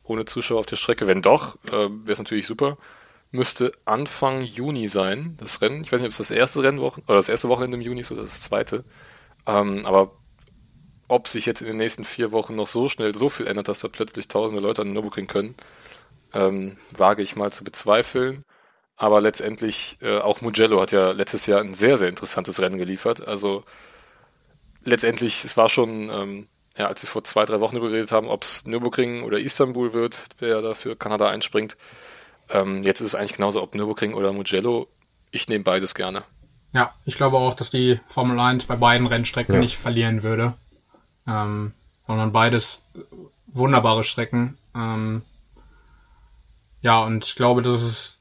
[0.08, 1.08] Ohne Zuschauer auf der Strecke.
[1.08, 2.78] Wenn doch, äh, wäre es natürlich super.
[3.32, 5.82] Müsste Anfang Juni sein, das Rennen.
[5.82, 8.12] Ich weiß nicht, ob es das erste Rennwochen oder das erste Wochenende im Juni ist
[8.12, 8.86] oder das zweite.
[9.46, 10.12] Ähm, aber
[11.08, 13.80] ob sich jetzt in den nächsten vier Wochen noch so schnell so viel ändert, dass
[13.80, 15.56] da plötzlich tausende Leute an den Nürburgring können,
[16.34, 18.44] ähm, wage ich mal zu bezweifeln.
[18.98, 23.26] Aber letztendlich, äh, auch Mugello hat ja letztes Jahr ein sehr, sehr interessantes Rennen geliefert.
[23.28, 23.64] Also
[24.84, 26.48] letztendlich, es war schon, ähm,
[26.78, 30.22] ja, als wir vor zwei, drei Wochen überredet haben, ob es Nürburgring oder Istanbul wird,
[30.40, 31.78] wer da für Kanada einspringt.
[32.50, 34.88] Ähm, jetzt ist es eigentlich genauso, ob Nürburgring oder Mugello.
[35.32, 36.24] Ich nehme beides gerne.
[36.74, 39.62] Ja, ich glaube auch, dass die Formel 1 bei beiden Rennstrecken ja.
[39.62, 40.54] nicht verlieren würde
[41.28, 41.74] ähm,
[42.08, 42.82] sondern beides
[43.48, 44.58] wunderbare Strecken.
[44.74, 45.22] Ähm,
[46.82, 48.20] ja, und ich glaube, dass es,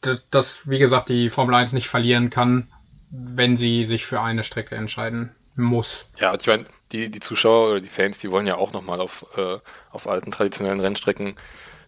[0.00, 2.68] dass, dass, wie gesagt, die Formel 1 nicht verlieren kann,
[3.10, 5.34] wenn sie sich für eine Strecke entscheiden
[5.64, 6.06] muss.
[6.18, 9.26] Ja, ich meine, die, die Zuschauer oder die Fans, die wollen ja auch nochmal auf,
[9.36, 9.58] äh,
[9.90, 11.34] auf alten traditionellen Rennstrecken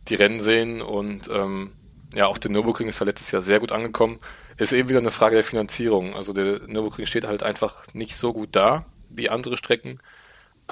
[0.08, 1.72] die Rennen sehen und ähm,
[2.14, 4.18] ja, auch der Nürburgring ist ja letztes Jahr sehr gut angekommen.
[4.56, 6.14] Ist eben wieder eine Frage der Finanzierung.
[6.14, 10.00] Also der Nürburgring steht halt einfach nicht so gut da wie andere Strecken.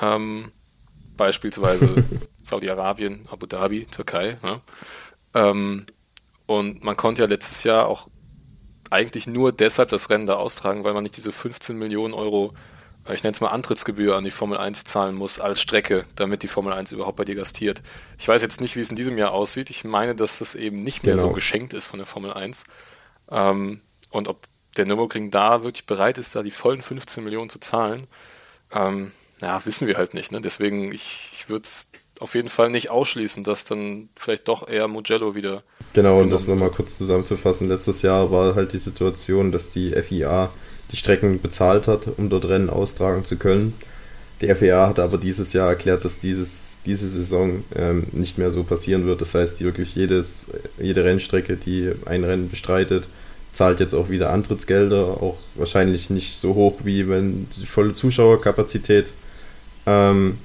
[0.00, 0.50] Ähm,
[1.16, 2.04] beispielsweise
[2.42, 4.36] Saudi-Arabien, Abu Dhabi, Türkei.
[4.42, 4.60] Ja.
[5.34, 5.86] Ähm,
[6.46, 8.08] und man konnte ja letztes Jahr auch
[8.90, 12.54] eigentlich nur deshalb das Rennen da austragen, weil man nicht diese 15 Millionen Euro,
[13.14, 16.48] ich nenne es mal Antrittsgebühr an die Formel 1 zahlen muss als Strecke, damit die
[16.48, 17.80] Formel 1 überhaupt bei dir gastiert.
[18.18, 19.70] Ich weiß jetzt nicht, wie es in diesem Jahr aussieht.
[19.70, 21.28] Ich meine, dass das eben nicht mehr genau.
[21.28, 22.64] so geschenkt ist von der Formel 1.
[23.30, 23.80] Ähm,
[24.10, 24.40] und ob
[24.76, 28.06] der Nürburgring da wirklich bereit ist, da die vollen 15 Millionen zu zahlen,
[28.72, 30.32] ähm, ja, wissen wir halt nicht.
[30.32, 30.40] Ne?
[30.40, 31.88] Deswegen, ich, ich würde es
[32.20, 35.62] auf jeden Fall nicht ausschließen, dass dann vielleicht doch eher Mugello wieder.
[35.92, 37.68] Genau, und das nochmal kurz zusammenzufassen.
[37.68, 40.50] Letztes Jahr war halt die Situation, dass die FIA
[40.90, 43.74] die Strecken bezahlt hat, um dort Rennen austragen zu können.
[44.40, 48.62] Die FIA hat aber dieses Jahr erklärt, dass dieses, diese Saison ähm, nicht mehr so
[48.62, 49.20] passieren wird.
[49.20, 50.46] Das heißt, wirklich jedes,
[50.80, 53.08] jede Rennstrecke, die ein Rennen bestreitet,
[53.52, 59.12] zahlt jetzt auch wieder Antrittsgelder, auch wahrscheinlich nicht so hoch, wie wenn die volle Zuschauerkapazität
[59.86, 60.38] ähm,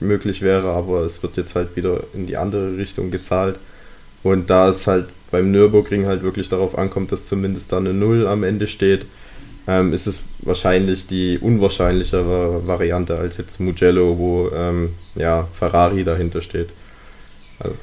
[0.00, 3.58] möglich wäre, aber es wird jetzt halt wieder in die andere Richtung gezahlt.
[4.22, 8.26] Und da es halt beim Nürburgring halt wirklich darauf ankommt, dass zumindest da eine Null
[8.26, 9.04] am Ende steht,
[9.66, 16.42] ähm, ist es wahrscheinlich die unwahrscheinlichere Variante als jetzt Mugello, wo ähm, ja, Ferrari dahinter
[16.42, 16.70] steht.
[17.58, 17.76] Also.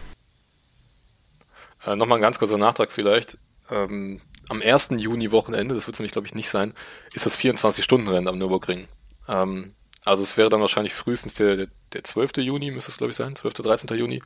[1.85, 3.37] Äh, Nochmal ein ganz kurzer Nachtrag vielleicht.
[3.69, 4.89] Ähm, am 1.
[4.97, 6.73] Juni-Wochenende, das wird es nämlich, glaube ich, nicht sein,
[7.13, 8.87] ist das 24-Stunden-Rennen am Nürburgring.
[9.27, 9.73] Ähm,
[10.03, 12.37] also es wäre dann wahrscheinlich frühestens der, der, der 12.
[12.37, 13.55] Juni, müsste es, glaube ich, sein, 12.
[13.55, 13.97] 13.
[13.97, 14.21] Juni.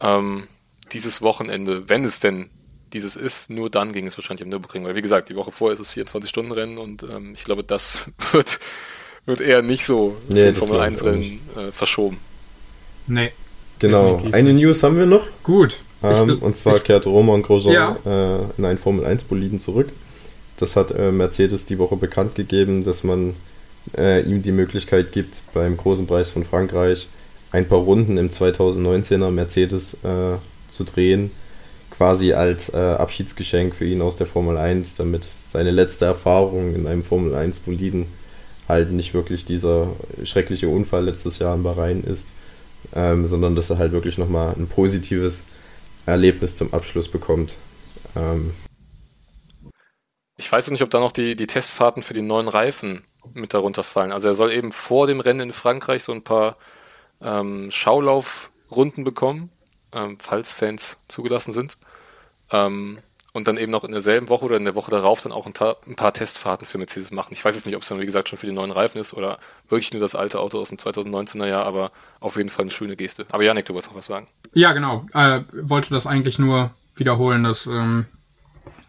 [0.00, 0.48] Ähm,
[0.92, 2.50] dieses Wochenende, wenn es denn
[2.92, 4.84] dieses ist, nur dann ging es wahrscheinlich am Nürburgring.
[4.84, 8.60] Weil wie gesagt, die Woche vorher ist es 24-Stunden-Rennen und ähm, ich glaube, das wird,
[9.26, 12.18] wird eher nicht so nee, Formel 1-Rennen äh, verschoben.
[13.06, 13.32] Nee.
[13.78, 14.22] Genau.
[14.30, 15.26] Eine News haben wir noch.
[15.42, 15.78] Gut.
[16.02, 18.36] Ähm, und zwar ich, kehrt Roman Grosjean ja.
[18.36, 19.88] äh, in einen Formel 1-Boliden zurück.
[20.56, 23.34] Das hat äh, Mercedes die Woche bekannt gegeben, dass man
[23.96, 27.08] äh, ihm die Möglichkeit gibt, beim großen Preis von Frankreich
[27.50, 30.38] ein paar Runden im 2019er Mercedes äh,
[30.70, 31.30] zu drehen.
[31.92, 36.86] Quasi als äh, Abschiedsgeschenk für ihn aus der Formel 1, damit seine letzte Erfahrung in
[36.86, 38.06] einem Formel 1-Boliden
[38.66, 39.88] halt nicht wirklich dieser
[40.24, 42.32] schreckliche Unfall letztes Jahr in Bahrain ist,
[42.94, 45.44] ähm, sondern dass er halt wirklich nochmal ein positives
[46.06, 47.56] Erlebnis zum Abschluss bekommt.
[48.16, 48.52] Ähm,
[50.38, 53.82] ich weiß nicht, ob da noch die, die Testfahrten für die neuen Reifen mit darunter
[53.82, 54.12] fallen.
[54.12, 56.56] Also er soll eben vor dem Rennen in Frankreich so ein paar
[57.20, 59.50] ähm, Schaulaufrunden bekommen,
[59.92, 61.76] ähm, falls Fans zugelassen sind.
[62.50, 62.98] Ähm,
[63.32, 65.54] und dann eben noch in derselben Woche oder in der Woche darauf dann auch ein,
[65.86, 67.32] ein, paar Testfahrten für Mercedes machen.
[67.32, 69.14] Ich weiß jetzt nicht, ob es dann, wie gesagt, schon für die neuen Reifen ist
[69.14, 69.38] oder
[69.70, 72.94] wirklich nur das alte Auto aus dem 2019er Jahr, aber auf jeden Fall eine schöne
[72.94, 73.26] Geste.
[73.30, 74.26] Aber Janik, du wolltest noch was sagen.
[74.52, 75.06] Ja, genau.
[75.14, 78.04] Äh, wollte das eigentlich nur wiederholen, dass ähm,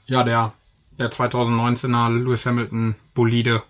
[0.08, 0.52] ja der,
[1.00, 3.64] der 2019er Lewis Hamilton Bolide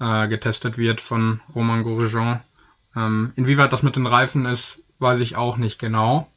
[0.00, 2.42] äh, getestet wird von Roman Grosjean.
[2.96, 6.28] Ähm, inwieweit das mit den Reifen ist, weiß ich auch nicht genau.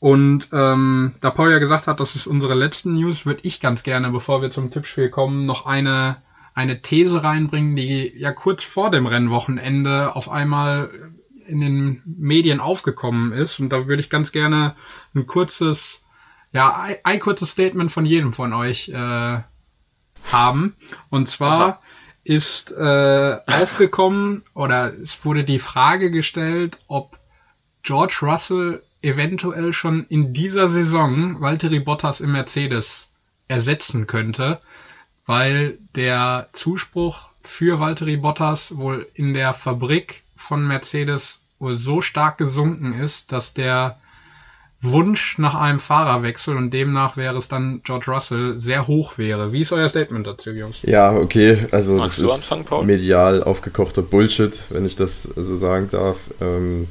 [0.00, 3.82] Und ähm, da Paul ja gesagt hat, das ist unsere letzte News, würde ich ganz
[3.82, 6.16] gerne, bevor wir zum Tippspiel kommen, noch eine,
[6.54, 10.90] eine These reinbringen, die ja kurz vor dem Rennwochenende auf einmal
[11.48, 13.58] in den Medien aufgekommen ist.
[13.58, 14.76] Und da würde ich ganz gerne
[15.14, 16.02] ein kurzes,
[16.52, 19.38] ja, ein, ein kurzes Statement von jedem von euch äh,
[20.30, 20.76] haben.
[21.10, 21.82] Und zwar Aha.
[22.22, 27.18] ist äh, aufgekommen oder es wurde die Frage gestellt, ob
[27.88, 33.08] George Russell eventuell schon in dieser Saison Valtteri Bottas im Mercedes
[33.48, 34.60] ersetzen könnte,
[35.24, 42.36] weil der Zuspruch für Valtteri Bottas wohl in der Fabrik von Mercedes wohl so stark
[42.36, 43.98] gesunken ist, dass der
[44.82, 49.50] Wunsch nach einem Fahrerwechsel und demnach wäre es dann George Russell sehr hoch wäre.
[49.50, 50.82] Wie ist euer Statement dazu, Jungs?
[50.82, 55.88] Ja, okay, also Magst das ist anfangen, medial aufgekochter Bullshit, wenn ich das so sagen
[55.90, 56.18] darf.
[56.42, 56.86] Ähm,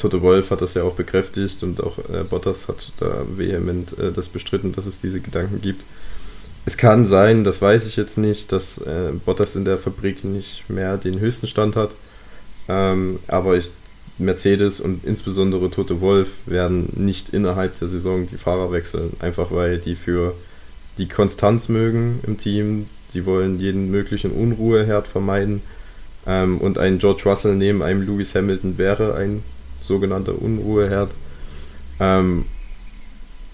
[0.00, 4.10] Toto Wolf hat das ja auch bekräftigt und auch äh, Bottas hat da vehement äh,
[4.12, 5.84] das bestritten, dass es diese Gedanken gibt.
[6.64, 10.68] Es kann sein, das weiß ich jetzt nicht, dass äh, Bottas in der Fabrik nicht
[10.68, 11.90] mehr den höchsten Stand hat.
[12.68, 13.72] Ähm, aber ich,
[14.18, 19.78] Mercedes und insbesondere Toto Wolf werden nicht innerhalb der Saison die Fahrer wechseln, einfach weil
[19.78, 20.34] die für
[20.98, 22.86] die Konstanz mögen im Team.
[23.14, 25.62] Die wollen jeden möglichen Unruheherd vermeiden.
[26.26, 29.42] Ähm, und ein George Russell neben einem Lewis Hamilton wäre ein
[29.90, 31.10] sogenannter Unruheherd.
[31.98, 32.44] Ähm,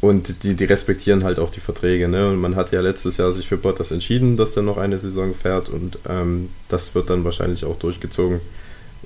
[0.02, 2.08] und die, die respektieren halt auch die Verträge.
[2.08, 2.28] Ne?
[2.28, 5.32] Und man hat ja letztes Jahr sich für Bottas entschieden, dass er noch eine Saison
[5.32, 8.40] fährt und ähm, das wird dann wahrscheinlich auch durchgezogen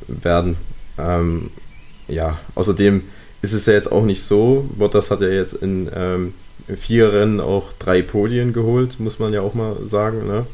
[0.08, 0.56] werden.
[0.98, 1.50] Ähm,
[2.08, 3.02] ja, außerdem
[3.40, 4.68] ist es ja jetzt auch nicht so.
[4.76, 6.34] Bottas hat ja jetzt in ähm,
[6.76, 10.26] vier Rennen auch drei Podien geholt, muss man ja auch mal sagen.
[10.26, 10.44] Ne?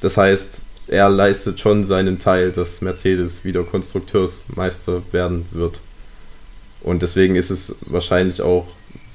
[0.00, 5.80] Das heißt, er leistet schon seinen Teil, dass Mercedes wieder Konstrukteursmeister werden wird.
[6.80, 8.66] Und deswegen ist es wahrscheinlich auch,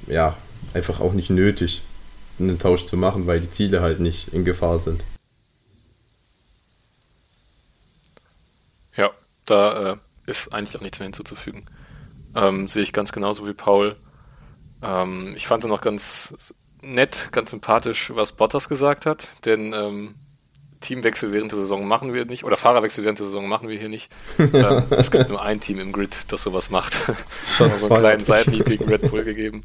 [0.07, 0.36] ja,
[0.74, 1.84] einfach auch nicht nötig,
[2.39, 5.03] einen Tausch zu machen, weil die Ziele halt nicht in Gefahr sind.
[8.95, 9.11] Ja,
[9.45, 11.66] da äh, ist eigentlich auch nichts mehr hinzuzufügen.
[12.36, 13.95] Ähm, sehe ich ganz genauso wie Paul.
[14.82, 20.16] Ähm, ich fand es noch ganz nett, ganz sympathisch, was Bottas gesagt hat, denn ähm,
[20.84, 23.89] Teamwechsel während der Saison machen wir nicht, oder Fahrerwechsel während der Saison machen wir hier
[23.89, 24.11] nicht.
[24.38, 26.93] ähm, es gibt nur ein Team im Grid, das sowas macht.
[27.57, 29.63] Schon so einen kleinen Seitenhieb gegen Red Bull gegeben.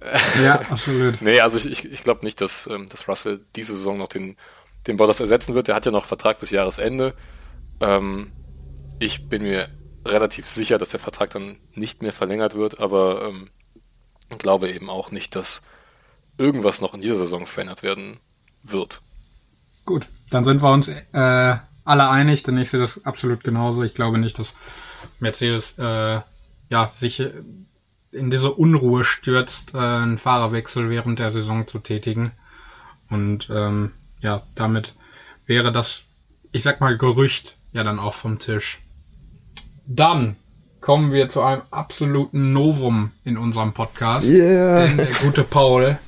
[0.42, 1.22] ja, absolut.
[1.22, 4.36] nee, also ich, ich, ich glaube nicht, dass, ähm, dass Russell diese Saison noch den,
[4.86, 5.68] den Bottas ersetzen wird.
[5.68, 7.14] Der hat ja noch Vertrag bis Jahresende.
[7.80, 8.32] Ähm,
[8.98, 9.68] ich bin mir
[10.04, 13.50] relativ sicher, dass der Vertrag dann nicht mehr verlängert wird, aber ähm,
[14.38, 15.62] glaube eben auch nicht, dass
[16.38, 18.18] irgendwas noch in dieser Saison verändert werden
[18.62, 19.00] wird.
[19.86, 23.84] Gut, dann sind wir uns äh, alle einig, denn ich sehe das absolut genauso.
[23.84, 24.54] Ich glaube nicht, dass
[25.20, 26.20] Mercedes äh,
[26.68, 27.22] ja, sich
[28.10, 32.32] in diese Unruhe stürzt, äh, einen Fahrerwechsel während der Saison zu tätigen.
[33.08, 34.94] Und ähm, ja, damit
[35.46, 36.02] wäre das,
[36.50, 38.80] ich sag mal, Gerücht ja dann auch vom Tisch.
[39.86, 40.36] Dann
[40.80, 44.26] kommen wir zu einem absoluten Novum in unserem Podcast.
[44.26, 44.86] Yeah.
[44.86, 45.98] Denn der gute Paul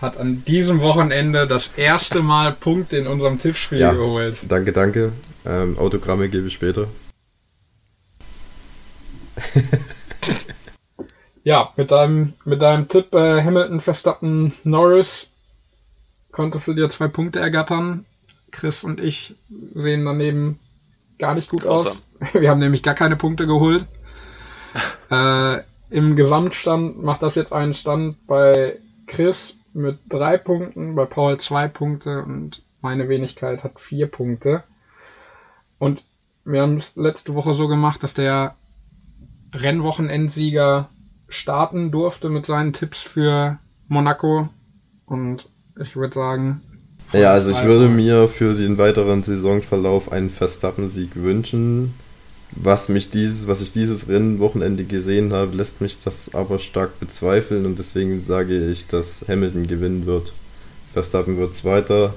[0.00, 4.40] hat an diesem Wochenende das erste Mal Punkte in unserem Tippspiel ja, geholt.
[4.48, 5.12] Danke, danke.
[5.44, 6.88] Ähm, Autogramme gebe ich später.
[11.44, 15.28] ja, mit deinem, mit deinem Tipp äh, Hamilton, Verstappen, Norris
[16.32, 18.04] konntest du dir zwei Punkte ergattern.
[18.50, 19.34] Chris und ich
[19.74, 20.58] sehen daneben
[21.18, 21.98] gar nicht gut Grausam.
[22.20, 22.34] aus.
[22.40, 23.86] Wir haben nämlich gar keine Punkte geholt.
[25.10, 25.58] äh,
[25.90, 31.68] Im Gesamtstand macht das jetzt einen Stand bei Chris mit drei Punkten, bei Paul zwei
[31.68, 34.62] Punkte und meine Wenigkeit hat vier Punkte.
[35.78, 36.02] Und
[36.44, 38.54] wir haben es letzte Woche so gemacht, dass der
[39.52, 40.88] Rennwochenendsieger
[41.28, 43.58] starten durfte mit seinen Tipps für
[43.88, 44.48] Monaco.
[45.04, 45.48] Und
[45.80, 46.62] ich würde sagen.
[47.12, 51.94] Ja, also ich würde mir für den weiteren Saisonverlauf einen Verstappen-Sieg wünschen.
[52.58, 57.66] Was mich dieses, was ich dieses Rennwochenende gesehen habe, lässt mich das aber stark bezweifeln
[57.66, 60.32] und deswegen sage ich, dass Hamilton gewinnen wird.
[60.92, 62.14] Verstappen wird Zweiter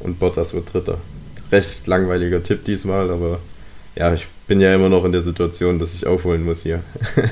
[0.00, 0.98] und Bottas wird Dritter.
[1.52, 3.38] Recht langweiliger Tipp diesmal, aber
[3.94, 6.82] ja, ich bin ja immer noch in der Situation, dass ich aufholen muss hier.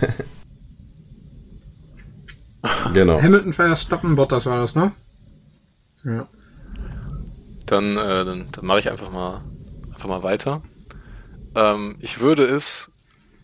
[2.94, 3.20] genau.
[3.20, 4.92] Hamilton, Verstappen, Bottas war das, ne?
[6.04, 6.28] Ja.
[7.66, 9.42] Dann, äh, dann, dann mache ich einfach mal,
[9.92, 10.62] einfach mal weiter.
[11.58, 12.92] Ähm, ich würde es,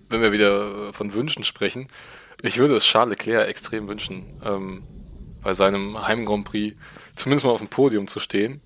[0.08, 1.88] wenn wir wieder von Wünschen sprechen,
[2.42, 4.84] ich würde es Charles Leclerc extrem wünschen, ähm,
[5.42, 6.76] bei seinem Heim Grand Prix
[7.16, 8.60] zumindest mal auf dem Podium zu stehen.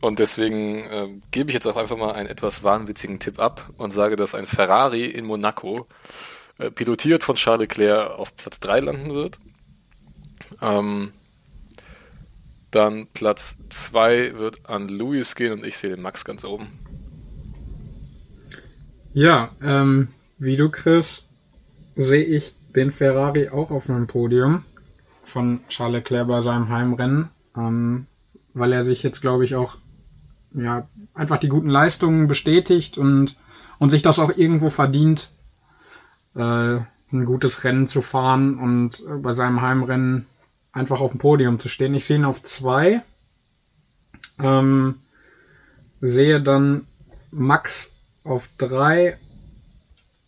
[0.00, 3.90] Und deswegen äh, gebe ich jetzt auch einfach mal einen etwas wahnwitzigen Tipp ab und
[3.90, 5.88] sage, dass ein Ferrari in Monaco,
[6.58, 9.38] äh, pilotiert von Charles Leclerc, auf Platz 3 landen wird.
[10.62, 11.12] Ähm,
[12.70, 16.85] dann Platz 2 wird an Louis gehen und ich sehe den Max ganz oben.
[19.16, 21.22] Ja, ähm, wie du, Chris,
[21.94, 24.62] sehe ich den Ferrari auch auf einem Podium
[25.24, 28.06] von Charles Leclerc bei seinem Heimrennen, ähm,
[28.52, 29.78] weil er sich jetzt, glaube ich, auch
[30.52, 33.36] ja, einfach die guten Leistungen bestätigt und,
[33.78, 35.30] und sich das auch irgendwo verdient,
[36.34, 40.26] äh, ein gutes Rennen zu fahren und äh, bei seinem Heimrennen
[40.72, 41.94] einfach auf dem Podium zu stehen.
[41.94, 43.02] Ich sehe ihn auf zwei.
[44.38, 44.96] Ähm,
[46.02, 46.86] sehe dann
[47.30, 47.95] Max
[48.26, 49.16] auf 3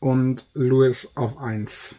[0.01, 1.96] und Lewis auf 1.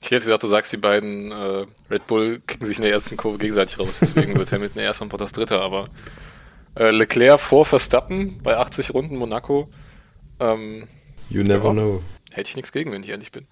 [0.00, 3.16] Ich hätte gesagt, du sagst, die beiden äh, Red Bull kicken sich in der ersten
[3.16, 5.88] Kurve gegenseitig raus, deswegen wird Hamilton der erste und Bottas dritter, aber
[6.76, 9.68] äh, Leclerc vor Verstappen bei 80 Runden Monaco.
[10.40, 10.86] Ähm,
[11.30, 12.02] you never ja, know.
[12.32, 13.46] Hätte ich nichts gegen, wenn ich ehrlich bin.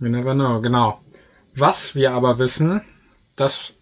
[0.00, 1.00] You never know, genau.
[1.54, 2.82] Was wir aber wissen,
[3.36, 3.74] dass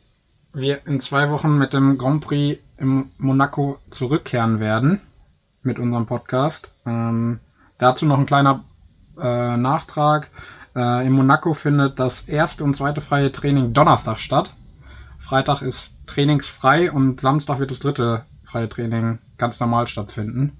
[0.53, 5.01] wir in zwei Wochen mit dem Grand Prix im Monaco zurückkehren werden
[5.63, 6.73] mit unserem Podcast.
[6.87, 7.41] Ähm,
[7.79, 8.65] dazu noch ein kleiner
[9.21, 10.31] äh, Nachtrag.
[10.75, 14.53] Äh, in Monaco findet das erste und zweite freie Training Donnerstag statt.
[15.19, 20.57] Freitag ist trainingsfrei und Samstag wird das dritte freie Training ganz normal stattfinden.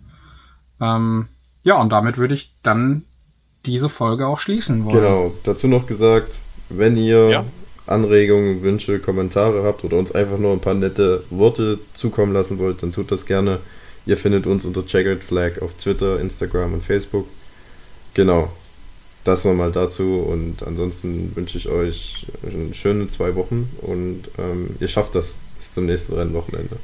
[0.81, 1.29] Ähm,
[1.63, 3.05] ja, und damit würde ich dann
[3.67, 4.97] diese Folge auch schließen wollen.
[4.97, 7.45] Genau, dazu noch gesagt, wenn ihr ja.
[7.87, 12.83] Anregungen, Wünsche, Kommentare habt oder uns einfach nur ein paar nette Worte zukommen lassen wollt,
[12.83, 13.61] dann tut das gerne.
[14.07, 17.29] Ihr findet uns unter Checkered Flag auf Twitter, Instagram und Facebook.
[18.15, 18.51] Genau.
[19.25, 22.27] Das nochmal dazu und ansonsten wünsche ich euch
[22.73, 26.77] schöne zwei Wochen und ähm, ihr schafft das bis zum nächsten Rennwochenende.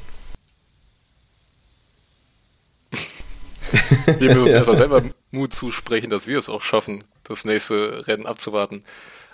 [4.05, 4.59] wir müssen uns ja.
[4.59, 8.85] einfach selber Mut zusprechen, dass wir es auch schaffen, das nächste Rennen abzuwarten.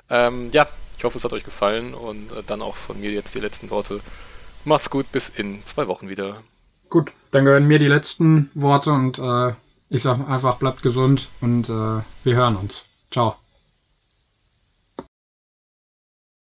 [0.09, 3.35] Ähm, ja, ich hoffe, es hat euch gefallen und äh, dann auch von mir jetzt
[3.35, 3.99] die letzten Worte.
[4.63, 6.41] Macht's gut, bis in zwei Wochen wieder.
[6.89, 9.53] Gut, dann gehören mir die letzten Worte und äh,
[9.89, 12.85] ich sage einfach, bleibt gesund und äh, wir hören uns.
[13.11, 13.35] Ciao.